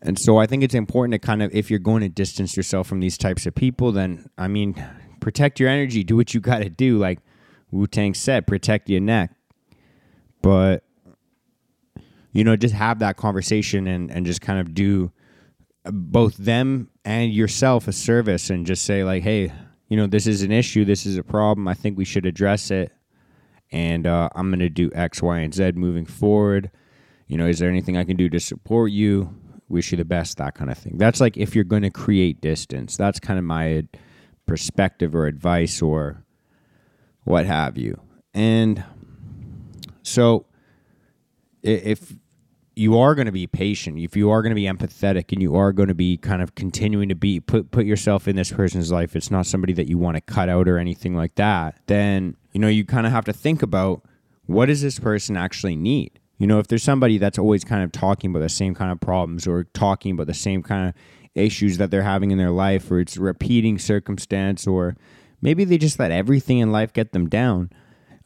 And 0.00 0.16
so 0.16 0.38
I 0.38 0.46
think 0.46 0.62
it's 0.62 0.76
important 0.76 1.12
to 1.14 1.18
kind 1.18 1.42
of, 1.42 1.52
if 1.52 1.70
you're 1.70 1.80
going 1.80 2.02
to 2.02 2.08
distance 2.08 2.56
yourself 2.56 2.86
from 2.86 3.00
these 3.00 3.18
types 3.18 3.44
of 3.44 3.56
people, 3.56 3.90
then, 3.90 4.30
I 4.38 4.46
mean, 4.46 4.80
protect 5.18 5.58
your 5.58 5.68
energy, 5.68 6.04
do 6.04 6.14
what 6.14 6.32
you 6.34 6.40
got 6.40 6.58
to 6.58 6.70
do. 6.70 6.98
Like 6.98 7.18
Wu 7.72 7.88
Tang 7.88 8.14
said, 8.14 8.46
protect 8.46 8.88
your 8.88 9.00
neck. 9.00 9.32
But, 10.40 10.84
you 12.30 12.44
know, 12.44 12.54
just 12.54 12.74
have 12.74 13.00
that 13.00 13.16
conversation 13.16 13.88
and, 13.88 14.08
and 14.08 14.24
just 14.24 14.40
kind 14.40 14.60
of 14.60 14.72
do 14.72 15.10
both 15.84 16.36
them 16.36 16.90
and 17.04 17.32
yourself 17.32 17.88
a 17.88 17.92
service 17.92 18.50
and 18.50 18.66
just 18.66 18.84
say, 18.84 19.04
like, 19.04 19.22
hey, 19.22 19.52
you 19.88 19.96
know, 19.96 20.06
this 20.06 20.26
is 20.26 20.42
an 20.42 20.52
issue, 20.52 20.84
this 20.84 21.06
is 21.06 21.16
a 21.16 21.22
problem. 21.22 21.66
I 21.66 21.74
think 21.74 21.96
we 21.96 22.04
should 22.04 22.26
address 22.26 22.70
it. 22.70 22.92
And 23.72 24.06
uh, 24.06 24.28
I'm 24.34 24.50
going 24.50 24.60
to 24.60 24.68
do 24.68 24.90
X, 24.94 25.22
Y, 25.22 25.38
and 25.38 25.54
Z 25.54 25.72
moving 25.72 26.04
forward. 26.04 26.70
You 27.28 27.38
know, 27.38 27.46
is 27.46 27.60
there 27.60 27.70
anything 27.70 27.96
I 27.96 28.04
can 28.04 28.16
do 28.16 28.28
to 28.28 28.40
support 28.40 28.90
you? 28.90 29.34
wish 29.70 29.92
you 29.92 29.96
the 29.96 30.04
best, 30.04 30.36
that 30.38 30.54
kind 30.54 30.70
of 30.70 30.76
thing. 30.76 30.98
That's 30.98 31.20
like 31.20 31.36
if 31.36 31.54
you're 31.54 31.64
going 31.64 31.82
to 31.82 31.90
create 31.90 32.40
distance. 32.40 32.96
That's 32.96 33.20
kind 33.20 33.38
of 33.38 33.44
my 33.44 33.84
perspective 34.46 35.14
or 35.14 35.26
advice 35.26 35.80
or 35.80 36.24
what 37.22 37.46
have 37.46 37.78
you. 37.78 38.00
And 38.34 38.84
so 40.02 40.46
if 41.62 42.12
you 42.80 42.98
are 42.98 43.14
going 43.14 43.26
to 43.26 43.32
be 43.32 43.46
patient, 43.46 43.98
if 43.98 44.16
you 44.16 44.30
are 44.30 44.40
going 44.40 44.52
to 44.52 44.54
be 44.54 44.64
empathetic 44.64 45.32
and 45.32 45.42
you 45.42 45.54
are 45.54 45.70
going 45.70 45.88
to 45.88 45.94
be 45.94 46.16
kind 46.16 46.40
of 46.40 46.54
continuing 46.54 47.10
to 47.10 47.14
be 47.14 47.38
put 47.38 47.70
put 47.70 47.84
yourself 47.84 48.26
in 48.26 48.36
this 48.36 48.50
person's 48.50 48.90
life, 48.90 49.14
it's 49.14 49.30
not 49.30 49.44
somebody 49.44 49.74
that 49.74 49.86
you 49.86 49.98
want 49.98 50.16
to 50.16 50.22
cut 50.22 50.48
out 50.48 50.66
or 50.66 50.78
anything 50.78 51.14
like 51.14 51.34
that, 51.34 51.78
then 51.88 52.36
you 52.52 52.58
know 52.58 52.68
you 52.68 52.86
kind 52.86 53.06
of 53.06 53.12
have 53.12 53.26
to 53.26 53.34
think 53.34 53.62
about 53.62 54.02
what 54.46 54.66
does 54.66 54.80
this 54.80 54.98
person 54.98 55.36
actually 55.36 55.76
need? 55.76 56.18
You 56.38 56.46
know, 56.46 56.58
if 56.58 56.68
there's 56.68 56.82
somebody 56.82 57.18
that's 57.18 57.38
always 57.38 57.64
kind 57.64 57.84
of 57.84 57.92
talking 57.92 58.30
about 58.30 58.40
the 58.40 58.48
same 58.48 58.74
kind 58.74 58.90
of 58.90 58.98
problems 58.98 59.46
or 59.46 59.64
talking 59.64 60.12
about 60.12 60.26
the 60.26 60.32
same 60.32 60.62
kind 60.62 60.88
of 60.88 60.94
issues 61.34 61.76
that 61.76 61.90
they're 61.90 62.02
having 62.02 62.30
in 62.30 62.38
their 62.38 62.50
life, 62.50 62.90
or 62.90 62.98
it's 62.98 63.18
repeating 63.18 63.78
circumstance, 63.78 64.66
or 64.66 64.96
maybe 65.42 65.64
they 65.64 65.76
just 65.76 65.98
let 65.98 66.10
everything 66.10 66.58
in 66.58 66.72
life 66.72 66.94
get 66.94 67.12
them 67.12 67.28
down. 67.28 67.68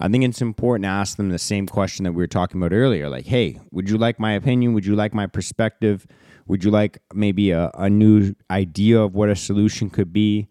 I 0.04 0.08
think 0.08 0.22
it's 0.22 0.42
important 0.42 0.84
to 0.84 0.90
ask 0.90 1.16
them 1.16 1.30
the 1.30 1.38
same 1.38 1.66
question 1.66 2.04
that 2.04 2.12
we 2.12 2.22
were 2.22 2.26
talking 2.26 2.60
about 2.60 2.74
earlier. 2.74 3.08
Like, 3.08 3.24
hey, 3.24 3.58
would 3.72 3.88
you 3.88 3.96
like 3.96 4.20
my 4.20 4.32
opinion? 4.32 4.74
Would 4.74 4.84
you 4.84 4.94
like 4.94 5.14
my 5.14 5.26
perspective? 5.26 6.06
Would 6.46 6.62
you 6.62 6.70
like 6.70 6.98
maybe 7.14 7.52
a, 7.52 7.70
a 7.72 7.88
new 7.88 8.34
idea 8.50 9.00
of 9.00 9.14
what 9.14 9.30
a 9.30 9.34
solution 9.34 9.88
could 9.88 10.12
be? 10.12 10.48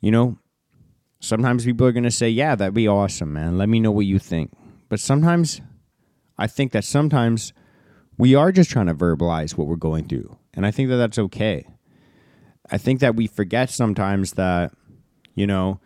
You 0.00 0.12
know, 0.12 0.38
sometimes 1.20 1.66
people 1.66 1.86
are 1.86 1.92
going 1.92 2.04
to 2.04 2.10
say, 2.10 2.30
yeah, 2.30 2.54
that'd 2.54 2.72
be 2.72 2.88
awesome, 2.88 3.34
man. 3.34 3.58
Let 3.58 3.68
me 3.68 3.80
know 3.80 3.90
what 3.90 4.06
you 4.06 4.18
think. 4.18 4.52
But 4.88 4.98
sometimes 4.98 5.60
I 6.38 6.46
think 6.46 6.72
that 6.72 6.84
sometimes 6.84 7.52
we 8.16 8.34
are 8.34 8.50
just 8.50 8.70
trying 8.70 8.86
to 8.86 8.94
verbalize 8.94 9.58
what 9.58 9.66
we're 9.66 9.76
going 9.76 10.08
through. 10.08 10.38
And 10.54 10.64
I 10.64 10.70
think 10.70 10.88
that 10.88 10.96
that's 10.96 11.18
okay. 11.18 11.66
I 12.70 12.78
think 12.78 13.00
that 13.00 13.14
we 13.14 13.26
forget 13.26 13.68
sometimes 13.68 14.32
that, 14.32 14.72
you 15.34 15.46
know, 15.46 15.80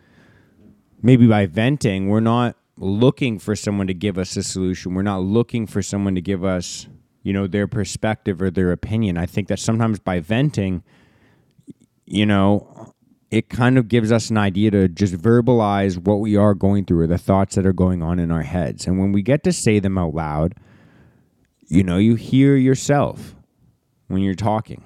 maybe 1.01 1.27
by 1.27 1.45
venting, 1.45 2.07
we're 2.07 2.21
not 2.21 2.55
looking 2.81 3.37
for 3.37 3.55
someone 3.55 3.87
to 3.87 3.93
give 3.93 4.17
us 4.17 4.35
a 4.35 4.43
solution. 4.43 4.95
We're 4.95 5.03
not 5.03 5.21
looking 5.21 5.67
for 5.67 5.81
someone 5.83 6.15
to 6.15 6.21
give 6.21 6.43
us, 6.43 6.87
you 7.21 7.31
know, 7.31 7.45
their 7.45 7.67
perspective 7.67 8.41
or 8.41 8.49
their 8.49 8.71
opinion. 8.71 9.17
I 9.17 9.27
think 9.27 9.47
that 9.49 9.59
sometimes 9.59 9.99
by 9.99 10.19
venting, 10.19 10.83
you 12.05 12.25
know, 12.25 12.93
it 13.29 13.49
kind 13.49 13.77
of 13.77 13.87
gives 13.87 14.11
us 14.11 14.31
an 14.31 14.37
idea 14.37 14.71
to 14.71 14.87
just 14.87 15.13
verbalize 15.13 15.97
what 15.97 16.15
we 16.15 16.35
are 16.35 16.55
going 16.55 16.85
through 16.85 17.01
or 17.01 17.07
the 17.07 17.19
thoughts 17.19 17.55
that 17.55 17.65
are 17.65 17.73
going 17.73 18.01
on 18.01 18.19
in 18.19 18.31
our 18.31 18.41
heads. 18.41 18.87
And 18.87 18.99
when 18.99 19.11
we 19.11 19.21
get 19.21 19.43
to 19.43 19.53
say 19.53 19.79
them 19.79 19.97
out 19.97 20.15
loud, 20.15 20.55
you 21.67 21.83
know, 21.83 21.97
you 21.97 22.15
hear 22.15 22.55
yourself 22.55 23.35
when 24.07 24.21
you're 24.21 24.33
talking. 24.33 24.83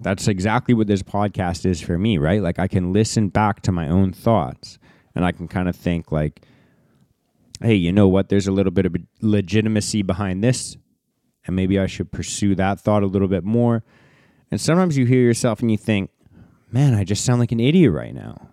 That's 0.00 0.28
exactly 0.28 0.74
what 0.74 0.86
this 0.86 1.02
podcast 1.02 1.66
is 1.66 1.80
for 1.80 1.98
me, 1.98 2.16
right? 2.18 2.40
Like 2.40 2.58
I 2.58 2.68
can 2.68 2.92
listen 2.92 3.28
back 3.28 3.60
to 3.62 3.72
my 3.72 3.88
own 3.88 4.12
thoughts 4.12 4.78
and 5.14 5.24
I 5.24 5.32
can 5.32 5.46
kind 5.46 5.68
of 5.68 5.76
think 5.76 6.10
like 6.10 6.42
hey, 7.60 7.74
you 7.74 7.92
know 7.92 8.08
what? 8.08 8.28
There's 8.28 8.46
a 8.46 8.52
little 8.52 8.72
bit 8.72 8.86
of 8.86 8.96
legitimacy 9.20 10.02
behind 10.02 10.42
this 10.42 10.76
and 11.48 11.56
maybe 11.56 11.78
I 11.78 11.86
should 11.86 12.12
pursue 12.12 12.54
that 12.56 12.78
thought 12.78 13.02
a 13.02 13.06
little 13.06 13.26
bit 13.26 13.42
more. 13.42 13.82
And 14.50 14.60
sometimes 14.60 14.96
you 14.96 15.06
hear 15.06 15.22
yourself 15.22 15.60
and 15.60 15.70
you 15.70 15.78
think, 15.78 16.10
"Man, 16.70 16.94
I 16.94 17.02
just 17.02 17.24
sound 17.24 17.40
like 17.40 17.52
an 17.52 17.58
idiot 17.58 17.92
right 17.92 18.14
now." 18.14 18.50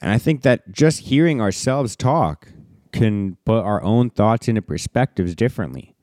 And 0.00 0.10
I 0.10 0.18
think 0.18 0.42
that 0.42 0.70
just 0.70 1.00
hearing 1.00 1.40
ourselves 1.40 1.96
talk 1.96 2.48
can 2.92 3.36
put 3.44 3.64
our 3.64 3.82
own 3.82 4.10
thoughts 4.10 4.48
into 4.48 4.62
perspectives 4.62 5.34
differently. 5.34 5.94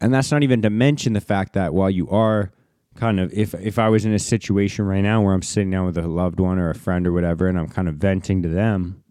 And 0.00 0.12
that's 0.12 0.32
not 0.32 0.42
even 0.42 0.62
to 0.62 0.70
mention 0.70 1.12
the 1.12 1.20
fact 1.20 1.52
that 1.52 1.74
while 1.74 1.90
you 1.90 2.08
are 2.08 2.52
kind 2.94 3.20
of 3.20 3.32
if 3.32 3.54
if 3.54 3.78
I 3.78 3.88
was 3.88 4.04
in 4.04 4.12
a 4.12 4.18
situation 4.18 4.86
right 4.86 5.02
now 5.02 5.22
where 5.22 5.34
I'm 5.34 5.42
sitting 5.42 5.70
down 5.70 5.86
with 5.86 5.98
a 5.98 6.08
loved 6.08 6.40
one 6.40 6.58
or 6.58 6.70
a 6.70 6.74
friend 6.74 7.06
or 7.06 7.12
whatever 7.12 7.46
and 7.46 7.58
I'm 7.58 7.68
kind 7.68 7.88
of 7.88 7.96
venting 7.96 8.42
to 8.42 8.48
them, 8.48 9.02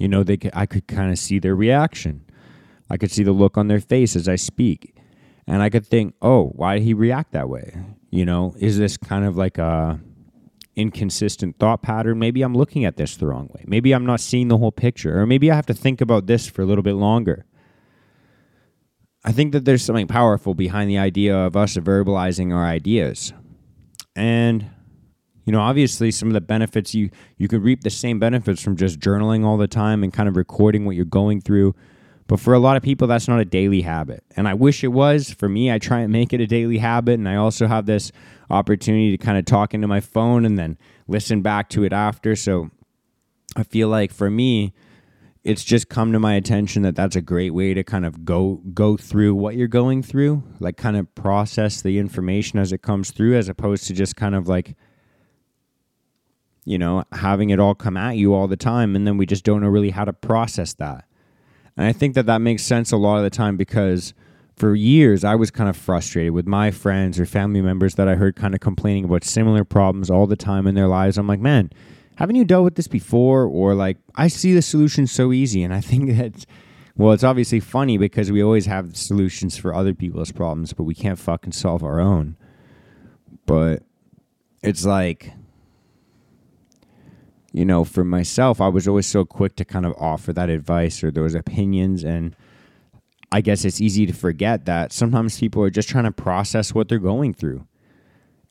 you 0.00 0.08
know, 0.08 0.22
they 0.22 0.36
could, 0.36 0.50
I 0.54 0.66
could 0.66 0.88
kind 0.88 1.12
of 1.12 1.18
see 1.18 1.38
their 1.38 1.54
reaction. 1.54 2.24
I 2.88 2.96
could 2.96 3.12
see 3.12 3.22
the 3.22 3.32
look 3.32 3.56
on 3.56 3.68
their 3.68 3.80
face 3.80 4.16
as 4.16 4.28
I 4.28 4.36
speak. 4.36 4.96
And 5.46 5.62
I 5.62 5.70
could 5.70 5.86
think, 5.86 6.14
"Oh, 6.20 6.46
why 6.56 6.78
did 6.78 6.84
he 6.84 6.94
react 6.94 7.32
that 7.32 7.48
way?" 7.48 7.76
You 8.10 8.24
know, 8.24 8.54
is 8.58 8.78
this 8.78 8.96
kind 8.96 9.24
of 9.24 9.36
like 9.36 9.58
a 9.58 10.00
inconsistent 10.76 11.58
thought 11.58 11.82
pattern? 11.82 12.18
Maybe 12.18 12.42
I'm 12.42 12.54
looking 12.54 12.84
at 12.84 12.96
this 12.96 13.16
the 13.16 13.26
wrong 13.26 13.48
way. 13.54 13.64
Maybe 13.66 13.92
I'm 13.92 14.06
not 14.06 14.20
seeing 14.20 14.48
the 14.48 14.58
whole 14.58 14.72
picture 14.72 15.20
or 15.20 15.26
maybe 15.26 15.50
I 15.50 15.54
have 15.54 15.66
to 15.66 15.74
think 15.74 16.00
about 16.00 16.26
this 16.26 16.48
for 16.48 16.62
a 16.62 16.66
little 16.66 16.84
bit 16.84 16.94
longer 16.94 17.46
I 19.22 19.32
think 19.32 19.52
that 19.52 19.66
there's 19.66 19.84
something 19.84 20.06
powerful 20.06 20.54
behind 20.54 20.88
the 20.88 20.96
idea 20.96 21.36
of 21.36 21.54
us 21.54 21.76
verbalizing 21.76 22.54
our 22.54 22.64
ideas. 22.64 23.34
And 24.16 24.70
you 25.44 25.52
know, 25.52 25.60
obviously 25.60 26.10
some 26.10 26.28
of 26.28 26.34
the 26.34 26.40
benefits 26.40 26.94
you 26.94 27.10
you 27.38 27.48
could 27.48 27.62
reap 27.62 27.82
the 27.82 27.90
same 27.90 28.18
benefits 28.18 28.62
from 28.62 28.76
just 28.76 29.00
journaling 29.00 29.44
all 29.44 29.56
the 29.56 29.68
time 29.68 30.02
and 30.02 30.12
kind 30.12 30.28
of 30.28 30.36
recording 30.36 30.84
what 30.84 30.96
you're 30.96 31.04
going 31.04 31.40
through. 31.40 31.74
But 32.26 32.38
for 32.38 32.54
a 32.54 32.58
lot 32.58 32.76
of 32.76 32.82
people 32.82 33.08
that's 33.08 33.26
not 33.26 33.40
a 33.40 33.44
daily 33.44 33.80
habit. 33.82 34.22
And 34.36 34.46
I 34.46 34.54
wish 34.54 34.84
it 34.84 34.88
was. 34.88 35.30
For 35.30 35.48
me, 35.48 35.72
I 35.72 35.78
try 35.78 36.00
and 36.00 36.12
make 36.12 36.32
it 36.32 36.40
a 36.40 36.46
daily 36.46 36.78
habit 36.78 37.14
and 37.14 37.28
I 37.28 37.36
also 37.36 37.66
have 37.66 37.86
this 37.86 38.12
opportunity 38.50 39.16
to 39.16 39.18
kind 39.18 39.38
of 39.38 39.44
talk 39.44 39.74
into 39.74 39.88
my 39.88 40.00
phone 40.00 40.44
and 40.44 40.58
then 40.58 40.78
listen 41.08 41.42
back 41.42 41.68
to 41.70 41.84
it 41.84 41.92
after. 41.92 42.36
So 42.36 42.70
I 43.56 43.62
feel 43.62 43.88
like 43.88 44.12
for 44.12 44.30
me, 44.30 44.72
it's 45.42 45.64
just 45.64 45.88
come 45.88 46.12
to 46.12 46.20
my 46.20 46.34
attention 46.34 46.82
that 46.82 46.94
that's 46.94 47.16
a 47.16 47.22
great 47.22 47.50
way 47.50 47.72
to 47.72 47.82
kind 47.82 48.04
of 48.04 48.24
go 48.24 48.60
go 48.74 48.96
through 48.96 49.34
what 49.34 49.56
you're 49.56 49.68
going 49.68 50.02
through 50.02 50.42
like 50.58 50.76
kind 50.76 50.96
of 50.96 51.12
process 51.14 51.80
the 51.80 51.98
information 51.98 52.58
as 52.58 52.72
it 52.72 52.82
comes 52.82 53.10
through 53.10 53.34
as 53.36 53.48
opposed 53.48 53.86
to 53.86 53.94
just 53.94 54.16
kind 54.16 54.34
of 54.34 54.48
like 54.48 54.76
you 56.64 56.78
know 56.78 57.04
having 57.12 57.50
it 57.50 57.58
all 57.58 57.74
come 57.74 57.96
at 57.96 58.16
you 58.16 58.34
all 58.34 58.48
the 58.48 58.56
time 58.56 58.94
and 58.94 59.06
then 59.06 59.16
we 59.16 59.26
just 59.26 59.44
don't 59.44 59.62
know 59.62 59.68
really 59.68 59.90
how 59.90 60.04
to 60.04 60.12
process 60.12 60.74
that 60.74 61.04
and 61.76 61.86
i 61.86 61.92
think 61.92 62.14
that 62.14 62.26
that 62.26 62.40
makes 62.40 62.62
sense 62.62 62.92
a 62.92 62.96
lot 62.96 63.16
of 63.16 63.22
the 63.22 63.30
time 63.30 63.56
because 63.56 64.14
for 64.56 64.74
years 64.74 65.24
i 65.24 65.34
was 65.34 65.50
kind 65.50 65.68
of 65.70 65.76
frustrated 65.76 66.32
with 66.32 66.46
my 66.46 66.70
friends 66.70 67.18
or 67.18 67.26
family 67.26 67.62
members 67.62 67.94
that 67.94 68.08
i 68.08 68.14
heard 68.14 68.36
kind 68.36 68.54
of 68.54 68.60
complaining 68.60 69.04
about 69.04 69.24
similar 69.24 69.64
problems 69.64 70.10
all 70.10 70.26
the 70.26 70.36
time 70.36 70.66
in 70.66 70.74
their 70.74 70.88
lives 70.88 71.16
i'm 71.16 71.26
like 71.26 71.40
man 71.40 71.70
haven't 72.20 72.36
you 72.36 72.44
dealt 72.44 72.64
with 72.64 72.74
this 72.74 72.86
before? 72.86 73.44
Or 73.44 73.74
like, 73.74 73.96
I 74.14 74.28
see 74.28 74.52
the 74.52 74.60
solution 74.60 75.06
so 75.06 75.32
easy. 75.32 75.62
And 75.62 75.72
I 75.72 75.80
think 75.90 76.10
that, 76.16 76.44
well, 76.94 77.12
it's 77.12 77.24
obviously 77.24 77.60
funny 77.60 77.96
because 77.96 78.30
we 78.30 78.42
always 78.42 78.66
have 78.66 78.94
solutions 78.94 79.56
for 79.56 79.74
other 79.74 79.94
people's 79.94 80.30
problems, 80.30 80.74
but 80.74 80.84
we 80.84 80.94
can't 80.94 81.18
fucking 81.18 81.52
solve 81.52 81.82
our 81.82 81.98
own. 81.98 82.36
But 83.46 83.84
it's 84.62 84.84
like, 84.84 85.32
you 87.52 87.64
know, 87.64 87.84
for 87.84 88.04
myself, 88.04 88.60
I 88.60 88.68
was 88.68 88.86
always 88.86 89.06
so 89.06 89.24
quick 89.24 89.56
to 89.56 89.64
kind 89.64 89.84
of 89.84 89.94
offer 89.98 90.32
that 90.32 90.48
advice 90.48 91.02
or 91.02 91.10
those 91.10 91.34
opinions. 91.34 92.04
And 92.04 92.36
I 93.32 93.40
guess 93.40 93.64
it's 93.64 93.80
easy 93.80 94.06
to 94.06 94.12
forget 94.12 94.66
that 94.66 94.92
sometimes 94.92 95.38
people 95.38 95.62
are 95.62 95.70
just 95.70 95.88
trying 95.88 96.04
to 96.04 96.12
process 96.12 96.74
what 96.74 96.88
they're 96.88 96.98
going 96.98 97.34
through. 97.34 97.66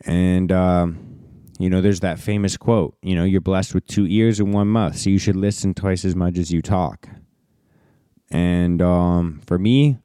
And, 0.06 0.52
um, 0.52 1.20
you 1.60 1.70
know, 1.70 1.82
there's 1.82 2.02
that 2.02 2.20
famous 2.20 2.56
quote, 2.58 2.98
you 3.02 3.16
know, 3.16 3.24
you're 3.24 3.42
blessed 3.42 3.74
with 3.74 3.86
two 3.86 4.06
ears 4.08 4.40
and 4.40 4.54
one 4.54 4.68
mouth, 4.68 4.98
so 4.98 5.10
you 5.10 5.20
should 5.20 5.36
listen 5.36 5.74
twice 5.74 6.06
as 6.06 6.16
much 6.16 6.38
as 6.38 6.52
you 6.52 6.62
talk. 6.62 7.08
And 8.32 8.82
um, 8.82 9.42
for 9.46 9.60
me, 9.60 9.98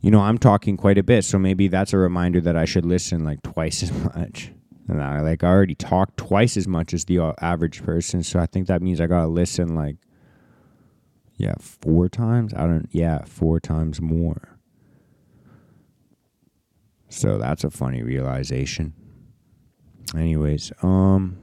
you 0.00 0.12
know, 0.12 0.20
I'm 0.20 0.38
talking 0.38 0.76
quite 0.76 0.98
a 0.98 1.02
bit, 1.02 1.24
so 1.24 1.38
maybe 1.38 1.66
that's 1.66 1.92
a 1.92 1.98
reminder 1.98 2.40
that 2.42 2.56
I 2.56 2.64
should 2.64 2.86
listen 2.86 3.24
like 3.24 3.42
twice 3.42 3.82
as 3.82 3.92
much. 4.14 4.52
And 4.88 5.02
I 5.02 5.20
like 5.20 5.44
I 5.44 5.48
already 5.48 5.74
talk 5.74 6.16
twice 6.16 6.56
as 6.56 6.66
much 6.66 6.94
as 6.94 7.04
the 7.04 7.18
uh, 7.18 7.32
average 7.40 7.84
person, 7.84 8.22
so 8.22 8.40
I 8.40 8.46
think 8.46 8.66
that 8.68 8.82
means 8.82 9.00
I 9.00 9.06
gotta 9.06 9.28
listen 9.28 9.74
like, 9.74 9.96
yeah, 11.36 11.54
four 11.60 12.08
times. 12.08 12.54
I 12.54 12.66
don't, 12.66 12.88
yeah, 12.90 13.24
four 13.24 13.60
times 13.60 14.00
more. 14.00 14.58
So 17.10 17.38
that's 17.38 17.64
a 17.64 17.70
funny 17.70 18.02
realization 18.02 18.94
anyways, 20.16 20.72
um, 20.82 21.36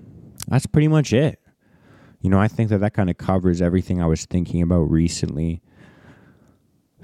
that's 0.47 0.65
pretty 0.65 0.87
much 0.87 1.13
it. 1.13 1.39
You 2.21 2.29
know, 2.29 2.39
I 2.39 2.47
think 2.47 2.69
that 2.69 2.79
that 2.79 2.93
kind 2.93 3.09
of 3.09 3.17
covers 3.17 3.61
everything 3.61 4.01
I 4.01 4.07
was 4.07 4.25
thinking 4.25 4.61
about 4.61 4.89
recently. 4.89 5.61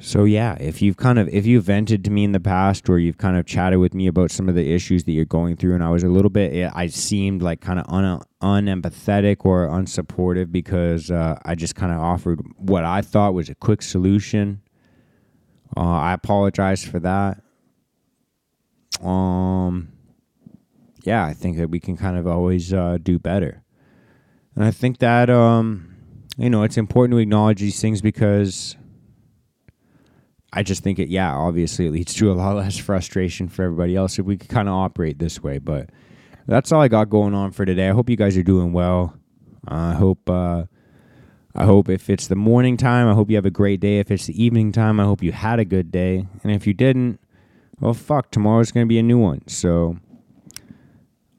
So 0.01 0.23
yeah, 0.23 0.55
if 0.59 0.81
you've 0.81 0.97
kind 0.97 1.19
of 1.19 1.29
if 1.29 1.45
you've 1.45 1.65
vented 1.65 2.03
to 2.05 2.11
me 2.11 2.23
in 2.23 2.31
the 2.31 2.39
past 2.39 2.89
or 2.89 2.97
you've 2.97 3.19
kind 3.19 3.37
of 3.37 3.45
chatted 3.45 3.77
with 3.77 3.93
me 3.93 4.07
about 4.07 4.31
some 4.31 4.49
of 4.49 4.55
the 4.55 4.73
issues 4.73 5.03
that 5.03 5.11
you're 5.11 5.25
going 5.25 5.57
through 5.57 5.75
and 5.75 5.83
I 5.83 5.91
was 5.91 6.01
a 6.01 6.09
little 6.09 6.31
bit 6.31 6.55
eh, 6.55 6.71
I 6.73 6.87
seemed 6.87 7.43
like 7.43 7.61
kind 7.61 7.77
of 7.77 7.85
un, 7.87 8.19
unempathetic 8.41 9.45
or 9.45 9.67
unsupportive 9.67 10.51
because 10.51 11.11
uh, 11.11 11.37
I 11.45 11.53
just 11.53 11.75
kind 11.75 11.91
of 11.91 11.99
offered 11.99 12.41
what 12.57 12.83
I 12.83 13.01
thought 13.01 13.35
was 13.35 13.47
a 13.49 13.55
quick 13.55 13.83
solution. 13.83 14.61
Uh, 15.77 15.81
I 15.81 16.13
apologize 16.13 16.83
for 16.83 16.99
that. 16.99 17.39
Um 19.03 19.91
yeah, 21.03 21.25
I 21.25 21.33
think 21.33 21.57
that 21.57 21.69
we 21.69 21.79
can 21.79 21.95
kind 21.95 22.17
of 22.17 22.25
always 22.25 22.73
uh, 22.73 22.97
do 23.01 23.19
better. 23.19 23.63
And 24.55 24.63
I 24.63 24.71
think 24.71 24.99
that, 24.99 25.29
um, 25.29 25.95
you 26.37 26.49
know, 26.49 26.63
it's 26.63 26.77
important 26.77 27.13
to 27.13 27.17
acknowledge 27.19 27.59
these 27.59 27.81
things 27.81 28.01
because 28.01 28.75
I 30.53 30.63
just 30.63 30.83
think 30.83 30.99
it, 30.99 31.09
yeah, 31.09 31.33
obviously 31.33 31.87
it 31.87 31.91
leads 31.91 32.13
to 32.15 32.31
a 32.31 32.33
lot 32.33 32.55
less 32.57 32.77
frustration 32.77 33.47
for 33.47 33.63
everybody 33.63 33.95
else 33.95 34.19
if 34.19 34.25
we 34.25 34.37
could 34.37 34.49
kind 34.49 34.67
of 34.67 34.75
operate 34.75 35.19
this 35.19 35.41
way. 35.41 35.59
But 35.59 35.89
that's 36.47 36.71
all 36.71 36.81
I 36.81 36.87
got 36.87 37.09
going 37.09 37.33
on 37.33 37.51
for 37.51 37.65
today. 37.65 37.89
I 37.89 37.93
hope 37.93 38.09
you 38.09 38.17
guys 38.17 38.37
are 38.37 38.43
doing 38.43 38.73
well. 38.73 39.15
I 39.67 39.93
hope, 39.93 40.29
uh, 40.29 40.65
I 41.55 41.65
hope 41.65 41.89
if 41.89 42.09
it's 42.09 42.27
the 42.27 42.35
morning 42.35 42.77
time, 42.77 43.07
I 43.07 43.13
hope 43.13 43.29
you 43.29 43.35
have 43.35 43.45
a 43.45 43.51
great 43.51 43.79
day. 43.79 43.99
If 43.99 44.11
it's 44.11 44.25
the 44.25 44.43
evening 44.43 44.71
time, 44.71 44.99
I 44.99 45.03
hope 45.03 45.21
you 45.21 45.31
had 45.31 45.59
a 45.59 45.65
good 45.65 45.91
day. 45.91 46.27
And 46.43 46.51
if 46.51 46.65
you 46.65 46.73
didn't, 46.73 47.19
well, 47.79 47.93
fuck, 47.93 48.31
tomorrow's 48.31 48.71
going 48.71 48.85
to 48.85 48.89
be 48.89 48.99
a 48.99 49.03
new 49.03 49.17
one. 49.19 49.47
So, 49.47 49.97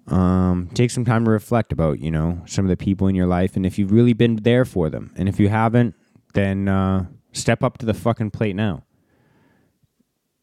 um, 0.09 0.69
take 0.75 0.90
some 0.90 1.04
time 1.04 1.25
to 1.25 1.31
reflect 1.31 1.73
about, 1.73 2.00
you 2.00 2.11
know, 2.11 2.42
some 2.47 2.64
of 2.64 2.69
the 2.69 2.76
people 2.76 3.07
in 3.07 3.14
your 3.14 3.26
life 3.26 3.57
and 3.57 3.64
if 3.64 3.78
you've 3.78 3.92
really 3.92 4.12
been 4.12 4.37
there 4.37 4.64
for 4.64 4.90
them. 4.90 5.12
And 5.16 5.28
if 5.28 5.38
you 5.38 5.49
haven't, 5.49 5.95
then 6.35 6.69
uh, 6.69 7.07
step 7.33 7.62
up 7.62 7.78
to 7.78 7.87
the 7.87 7.95
fucking 7.95 8.31
plate 8.31 8.57
now. 8.57 8.83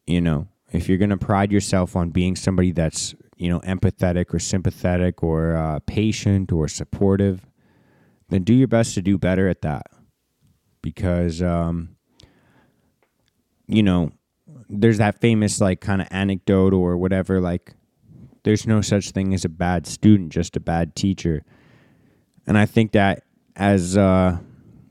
You 0.06 0.20
know, 0.20 0.48
if 0.72 0.88
you're 0.88 0.98
going 0.98 1.10
to 1.10 1.16
pride 1.16 1.52
yourself 1.52 1.96
on 1.96 2.10
being 2.10 2.36
somebody 2.36 2.72
that's, 2.72 3.14
you 3.36 3.48
know, 3.48 3.60
empathetic 3.60 4.34
or 4.34 4.38
sympathetic 4.38 5.22
or 5.22 5.56
uh, 5.56 5.78
patient 5.86 6.52
or 6.52 6.68
supportive, 6.68 7.46
then 8.28 8.44
do 8.44 8.54
your 8.54 8.68
best 8.68 8.94
to 8.94 9.02
do 9.02 9.18
better 9.18 9.48
at 9.48 9.62
that. 9.62 9.86
because 10.82 11.42
um, 11.42 11.96
you 13.66 13.82
know 13.82 14.10
there's 14.68 14.98
that 14.98 15.20
famous 15.20 15.60
like 15.60 15.80
kind 15.80 16.00
of 16.02 16.08
anecdote 16.10 16.72
or 16.72 16.96
whatever 16.96 17.40
like 17.40 17.74
there's 18.44 18.66
no 18.66 18.80
such 18.80 19.10
thing 19.10 19.34
as 19.34 19.44
a 19.44 19.48
bad 19.48 19.86
student 19.86 20.32
just 20.32 20.56
a 20.56 20.60
bad 20.60 20.94
teacher 20.94 21.42
and 22.46 22.56
i 22.58 22.66
think 22.66 22.92
that 22.92 23.24
as 23.56 23.96
uh, 23.96 24.38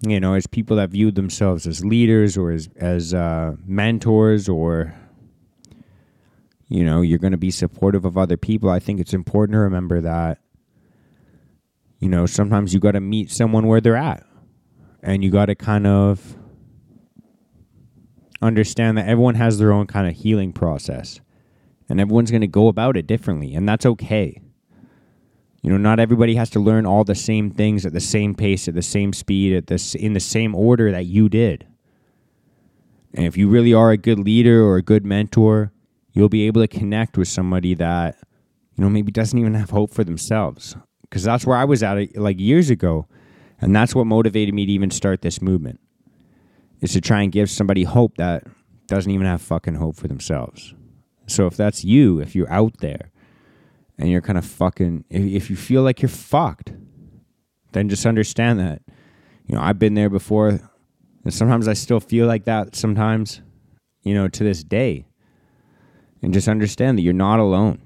you 0.02 0.20
know 0.20 0.34
as 0.34 0.48
people 0.48 0.78
that 0.78 0.90
view 0.90 1.12
themselves 1.12 1.68
as 1.68 1.84
leaders 1.84 2.38
or 2.38 2.52
as 2.52 2.70
as 2.78 3.14
uh, 3.14 3.56
mentors 3.66 4.48
or 4.48 4.94
you 6.68 6.84
know 6.84 7.02
you're 7.02 7.20
going 7.20 7.32
to 7.32 7.38
be 7.38 7.52
supportive 7.52 8.06
of 8.06 8.18
other 8.18 8.38
people 8.38 8.70
i 8.70 8.80
think 8.80 9.00
it's 9.00 9.14
important 9.14 9.54
to 9.54 9.60
remember 9.60 10.00
that 10.00 10.40
you 12.00 12.08
know 12.10 12.26
sometimes 12.26 12.74
you 12.74 12.80
got 12.80 12.94
to 12.94 13.02
meet 13.02 13.30
someone 13.30 13.68
where 13.68 13.82
they're 13.82 13.96
at. 13.96 14.26
And 15.02 15.24
you 15.24 15.32
got 15.32 15.46
to 15.46 15.56
kind 15.56 15.88
of 15.88 16.36
understand 18.42 18.98
that 18.98 19.08
everyone 19.08 19.36
has 19.36 19.58
their 19.58 19.72
own 19.72 19.88
kind 19.88 20.08
of 20.08 20.16
healing 20.16 20.52
process. 20.52 21.22
And 21.88 22.02
everyone's 22.02 22.32
going 22.32 22.42
to 22.42 22.48
go 22.48 22.68
about 22.68 22.98
it 22.98 23.08
differently 23.08 23.56
and 23.56 23.68
that's 23.68 23.86
okay 23.86 24.42
you 25.62 25.70
know 25.70 25.78
not 25.78 26.00
everybody 26.00 26.36
has 26.36 26.50
to 26.50 26.60
learn 26.60 26.86
all 26.86 27.04
the 27.04 27.16
same 27.16 27.52
things 27.52 27.86
at 27.86 27.94
the 27.94 28.00
same 28.00 28.34
pace 28.36 28.68
at 28.68 28.76
the 28.76 28.82
same 28.82 29.14
speed 29.14 29.54
at 29.54 29.68
this 29.68 29.96
in 29.96 30.14
the 30.14 30.20
same 30.20 30.56
order 30.56 30.92
that 30.92 31.06
you 31.06 31.30
did 31.30 31.66
and 33.14 33.26
if 33.26 33.36
you 33.38 33.50
really 33.50 33.74
are 33.74 33.92
a 33.92 33.98
good 33.98 34.20
leader 34.20 34.64
or 34.64 34.78
a 34.78 34.82
good 34.82 35.06
mentor 35.06 35.72
you'll 36.14 36.30
be 36.30 36.48
able 36.48 36.62
to 36.62 36.68
connect 36.68 37.18
with 37.18 37.28
somebody 37.28 37.74
that 37.74 38.18
you 38.76 38.84
know 38.84 38.90
maybe 38.90 39.12
doesn't 39.12 39.40
even 39.40 39.54
have 39.54 39.70
hope 39.70 39.92
for 39.92 40.04
themselves 40.04 40.76
because 41.02 41.24
that's 41.24 41.46
where 41.46 41.58
i 41.58 41.66
was 41.66 41.84
at 41.84 42.16
like 42.16 42.40
years 42.40 42.70
ago 42.70 43.08
and 43.62 43.76
that's 43.76 43.94
what 43.94 44.06
motivated 44.06 44.54
me 44.54 44.66
to 44.66 44.72
even 44.72 44.92
start 44.92 45.22
this 45.22 45.42
movement 45.42 45.80
is 46.82 46.94
to 46.94 47.02
try 47.02 47.22
and 47.22 47.32
give 47.32 47.50
somebody 47.50 47.84
hope 47.84 48.16
that 48.18 48.44
doesn't 48.88 49.12
even 49.12 49.26
have 49.26 49.42
fucking 49.42 49.76
hope 49.76 49.96
for 49.96 50.08
themselves. 50.08 50.74
So 51.28 51.46
if 51.46 51.56
that's 51.56 51.84
you, 51.84 52.20
if 52.20 52.36
you're 52.36 52.52
out 52.52 52.78
there 52.80 53.12
and 54.00 54.10
you're 54.10 54.22
kind 54.22 54.38
of 54.38 54.46
fucking, 54.46 55.04
if, 55.10 55.24
if 55.24 55.50
you 55.50 55.58
feel 55.58 55.84
like 55.84 56.02
you're 56.02 56.10
fucked, 56.10 56.72
then 57.74 57.90
just 57.90 58.06
understand 58.06 58.60
that. 58.60 58.82
You 59.46 59.56
know, 59.56 59.62
I've 59.62 59.78
been 59.78 59.94
there 59.94 60.10
before, 60.10 60.48
and 60.50 61.34
sometimes 61.34 61.68
I 61.68 61.74
still 61.74 62.00
feel 62.00 62.26
like 62.26 62.46
that 62.46 62.76
sometimes, 62.76 63.42
you 64.04 64.14
know, 64.14 64.28
to 64.30 64.44
this 64.44 64.64
day. 64.64 65.06
And 66.22 66.34
just 66.34 66.48
understand 66.48 66.98
that 66.98 67.02
you're 67.02 67.14
not 67.14 67.40
alone. 67.40 67.82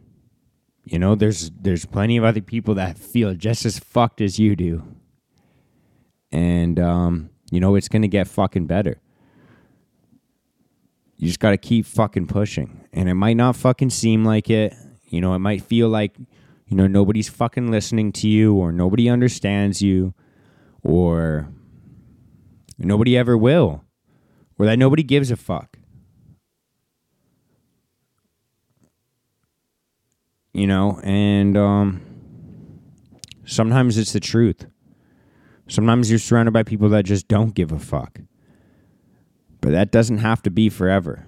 You 0.86 0.98
know, 1.00 1.14
there's 1.16 1.52
there's 1.52 1.86
plenty 1.86 2.18
of 2.18 2.24
other 2.24 2.42
people 2.42 2.74
that 2.76 2.98
feel 2.98 3.36
just 3.36 3.64
as 3.64 3.78
fucked 3.78 4.22
as 4.22 4.40
you 4.40 4.56
do. 4.56 4.84
And 6.32 6.80
um, 6.80 7.30
you 7.52 7.60
know, 7.60 7.76
it's 7.76 7.88
to 7.88 8.08
get 8.08 8.28
fucking 8.28 8.66
better. 8.66 9.00
You 11.18 11.28
just 11.28 11.40
got 11.40 11.52
to 11.52 11.58
keep 11.58 11.86
fucking 11.86 12.26
pushing. 12.26 12.88
And 12.92 13.08
it 13.08 13.14
might 13.14 13.38
not 13.38 13.56
fucking 13.56 13.92
seem 13.92 14.26
like 14.26 14.50
it. 14.50 14.74
You 15.14 15.22
know, 15.22 15.36
it 15.36 15.40
might 15.40 15.62
feel 15.62 15.90
like, 15.90 16.18
you 16.18 16.76
know, 16.76 16.88
nobody's 16.88 17.30
fucking 17.30 17.70
listening 17.70 18.12
to 18.14 18.28
you 18.28 18.56
or 18.56 18.72
nobody 18.72 19.08
understands 19.08 19.80
you 19.80 20.16
or 20.82 21.50
nobody 22.80 23.16
ever 23.16 23.38
will 23.38 23.86
or 24.58 24.66
that 24.66 24.80
nobody 24.80 25.04
gives 25.04 25.30
a 25.30 25.36
fuck. 25.36 25.78
You 30.52 30.66
know, 30.66 31.00
and 31.04 31.56
um, 31.56 32.02
sometimes 33.46 34.00
it's 34.00 34.14
the 34.14 34.20
truth. 34.20 34.66
Sometimes 35.68 36.10
you're 36.10 36.18
surrounded 36.18 36.54
by 36.54 36.64
people 36.64 36.90
that 36.90 37.06
just 37.06 37.28
don't 37.28 37.54
give 37.54 37.72
a 37.72 37.78
fuck. 37.78 38.20
But 39.62 39.74
that 39.74 39.92
doesn't 39.92 40.18
have 40.18 40.42
to 40.42 40.50
be 40.50 40.70
forever. 40.70 41.28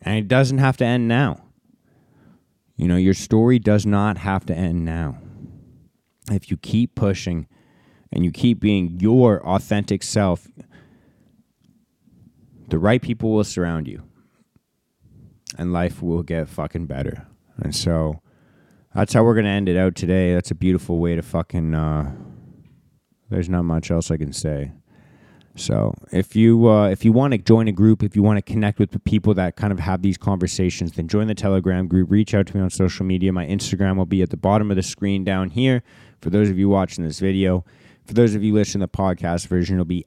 And 0.00 0.18
it 0.18 0.26
doesn't 0.26 0.58
have 0.58 0.76
to 0.78 0.84
end 0.84 1.06
now. 1.06 1.43
You 2.76 2.88
know, 2.88 2.96
your 2.96 3.14
story 3.14 3.58
does 3.58 3.86
not 3.86 4.18
have 4.18 4.44
to 4.46 4.54
end 4.54 4.84
now. 4.84 5.18
If 6.30 6.50
you 6.50 6.56
keep 6.56 6.94
pushing 6.94 7.46
and 8.12 8.24
you 8.24 8.30
keep 8.30 8.60
being 8.60 8.98
your 9.00 9.46
authentic 9.46 10.02
self, 10.02 10.48
the 12.68 12.78
right 12.78 13.02
people 13.02 13.32
will 13.32 13.44
surround 13.44 13.86
you. 13.86 14.02
And 15.56 15.72
life 15.72 16.02
will 16.02 16.22
get 16.22 16.48
fucking 16.48 16.86
better. 16.86 17.28
And 17.58 17.74
so 17.74 18.20
that's 18.94 19.12
how 19.12 19.22
we're 19.22 19.34
going 19.34 19.44
to 19.44 19.50
end 19.50 19.68
it 19.68 19.76
out 19.76 19.94
today. 19.94 20.34
That's 20.34 20.50
a 20.50 20.56
beautiful 20.56 20.98
way 20.98 21.14
to 21.14 21.22
fucking 21.22 21.74
uh, 21.74 22.12
there's 23.30 23.48
not 23.48 23.62
much 23.62 23.90
else 23.90 24.10
I 24.10 24.16
can 24.16 24.32
say. 24.32 24.72
So 25.56 25.94
if 26.10 26.34
you 26.34 26.68
uh, 26.68 26.88
if 26.88 27.04
you 27.04 27.12
want 27.12 27.32
to 27.32 27.38
join 27.38 27.68
a 27.68 27.72
group, 27.72 28.02
if 28.02 28.16
you 28.16 28.22
want 28.22 28.44
to 28.44 28.52
connect 28.52 28.78
with 28.80 28.90
the 28.90 28.98
people 28.98 29.34
that 29.34 29.56
kind 29.56 29.72
of 29.72 29.78
have 29.78 30.02
these 30.02 30.18
conversations, 30.18 30.92
then 30.92 31.06
join 31.06 31.28
the 31.28 31.34
Telegram 31.34 31.86
group. 31.86 32.10
Reach 32.10 32.34
out 32.34 32.46
to 32.48 32.56
me 32.56 32.62
on 32.62 32.70
social 32.70 33.06
media. 33.06 33.32
My 33.32 33.46
Instagram 33.46 33.96
will 33.96 34.06
be 34.06 34.22
at 34.22 34.30
the 34.30 34.36
bottom 34.36 34.70
of 34.70 34.76
the 34.76 34.82
screen 34.82 35.22
down 35.22 35.50
here. 35.50 35.82
For 36.20 36.30
those 36.30 36.50
of 36.50 36.58
you 36.58 36.68
watching 36.68 37.04
this 37.04 37.20
video, 37.20 37.64
for 38.04 38.14
those 38.14 38.34
of 38.34 38.42
you 38.42 38.52
listening 38.52 38.86
to 38.86 38.90
the 38.90 38.98
podcast 38.98 39.46
version, 39.46 39.76
it'll 39.76 39.84
be 39.84 40.06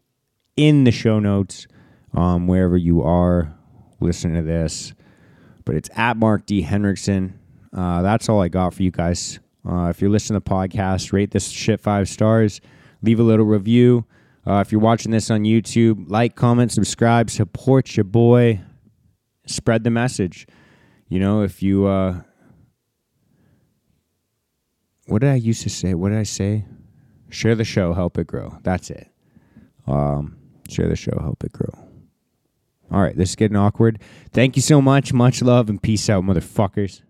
in 0.57 0.83
the 0.83 0.91
show 0.91 1.19
notes 1.19 1.67
um, 2.13 2.47
wherever 2.47 2.75
you 2.75 3.01
are 3.01 3.55
listening 4.01 4.35
to 4.35 4.41
this. 4.41 4.93
But 5.63 5.75
it's 5.75 5.89
at 5.95 6.17
Mark 6.17 6.45
D 6.45 6.61
Henriksen. 6.61 7.39
Uh, 7.71 8.01
that's 8.01 8.27
all 8.27 8.41
I 8.41 8.49
got 8.49 8.73
for 8.73 8.83
you 8.83 8.91
guys. 8.91 9.39
Uh, 9.65 9.87
if 9.89 10.01
you're 10.01 10.09
listening 10.09 10.41
to 10.41 10.43
the 10.43 10.49
podcast, 10.49 11.13
rate 11.13 11.31
this 11.31 11.47
shit 11.49 11.79
five 11.79 12.09
stars 12.09 12.59
leave 13.01 13.19
a 13.19 13.23
little 13.23 13.45
review. 13.45 14.05
Uh, 14.47 14.61
if 14.61 14.71
you're 14.71 14.79
watching 14.79 15.11
this 15.11 15.29
on 15.29 15.41
YouTube, 15.41 16.05
like, 16.07 16.35
comment, 16.35 16.71
subscribe, 16.71 17.29
support 17.29 17.97
your 17.97 18.05
boy, 18.05 18.61
spread 19.45 19.83
the 19.83 19.89
message. 19.89 20.47
You 21.09 21.19
know, 21.19 21.41
if 21.41 21.61
you, 21.61 21.85
uh, 21.85 22.21
what 25.07 25.19
did 25.19 25.31
I 25.31 25.35
used 25.35 25.63
to 25.63 25.69
say? 25.69 25.93
What 25.93 26.09
did 26.09 26.17
I 26.17 26.23
say? 26.23 26.65
Share 27.29 27.55
the 27.55 27.65
show, 27.65 27.93
help 27.93 28.17
it 28.17 28.27
grow. 28.27 28.57
That's 28.63 28.89
it. 28.89 29.11
Um, 29.85 30.37
share 30.69 30.87
the 30.87 30.95
show, 30.95 31.17
help 31.19 31.43
it 31.43 31.51
grow. 31.51 31.73
All 32.89 33.01
right, 33.01 33.17
this 33.17 33.31
is 33.31 33.35
getting 33.35 33.57
awkward. 33.57 34.01
Thank 34.31 34.55
you 34.55 34.61
so 34.61 34.81
much. 34.81 35.11
Much 35.11 35.41
love 35.41 35.69
and 35.69 35.81
peace 35.81 36.09
out, 36.09 36.23
motherfuckers. 36.23 37.01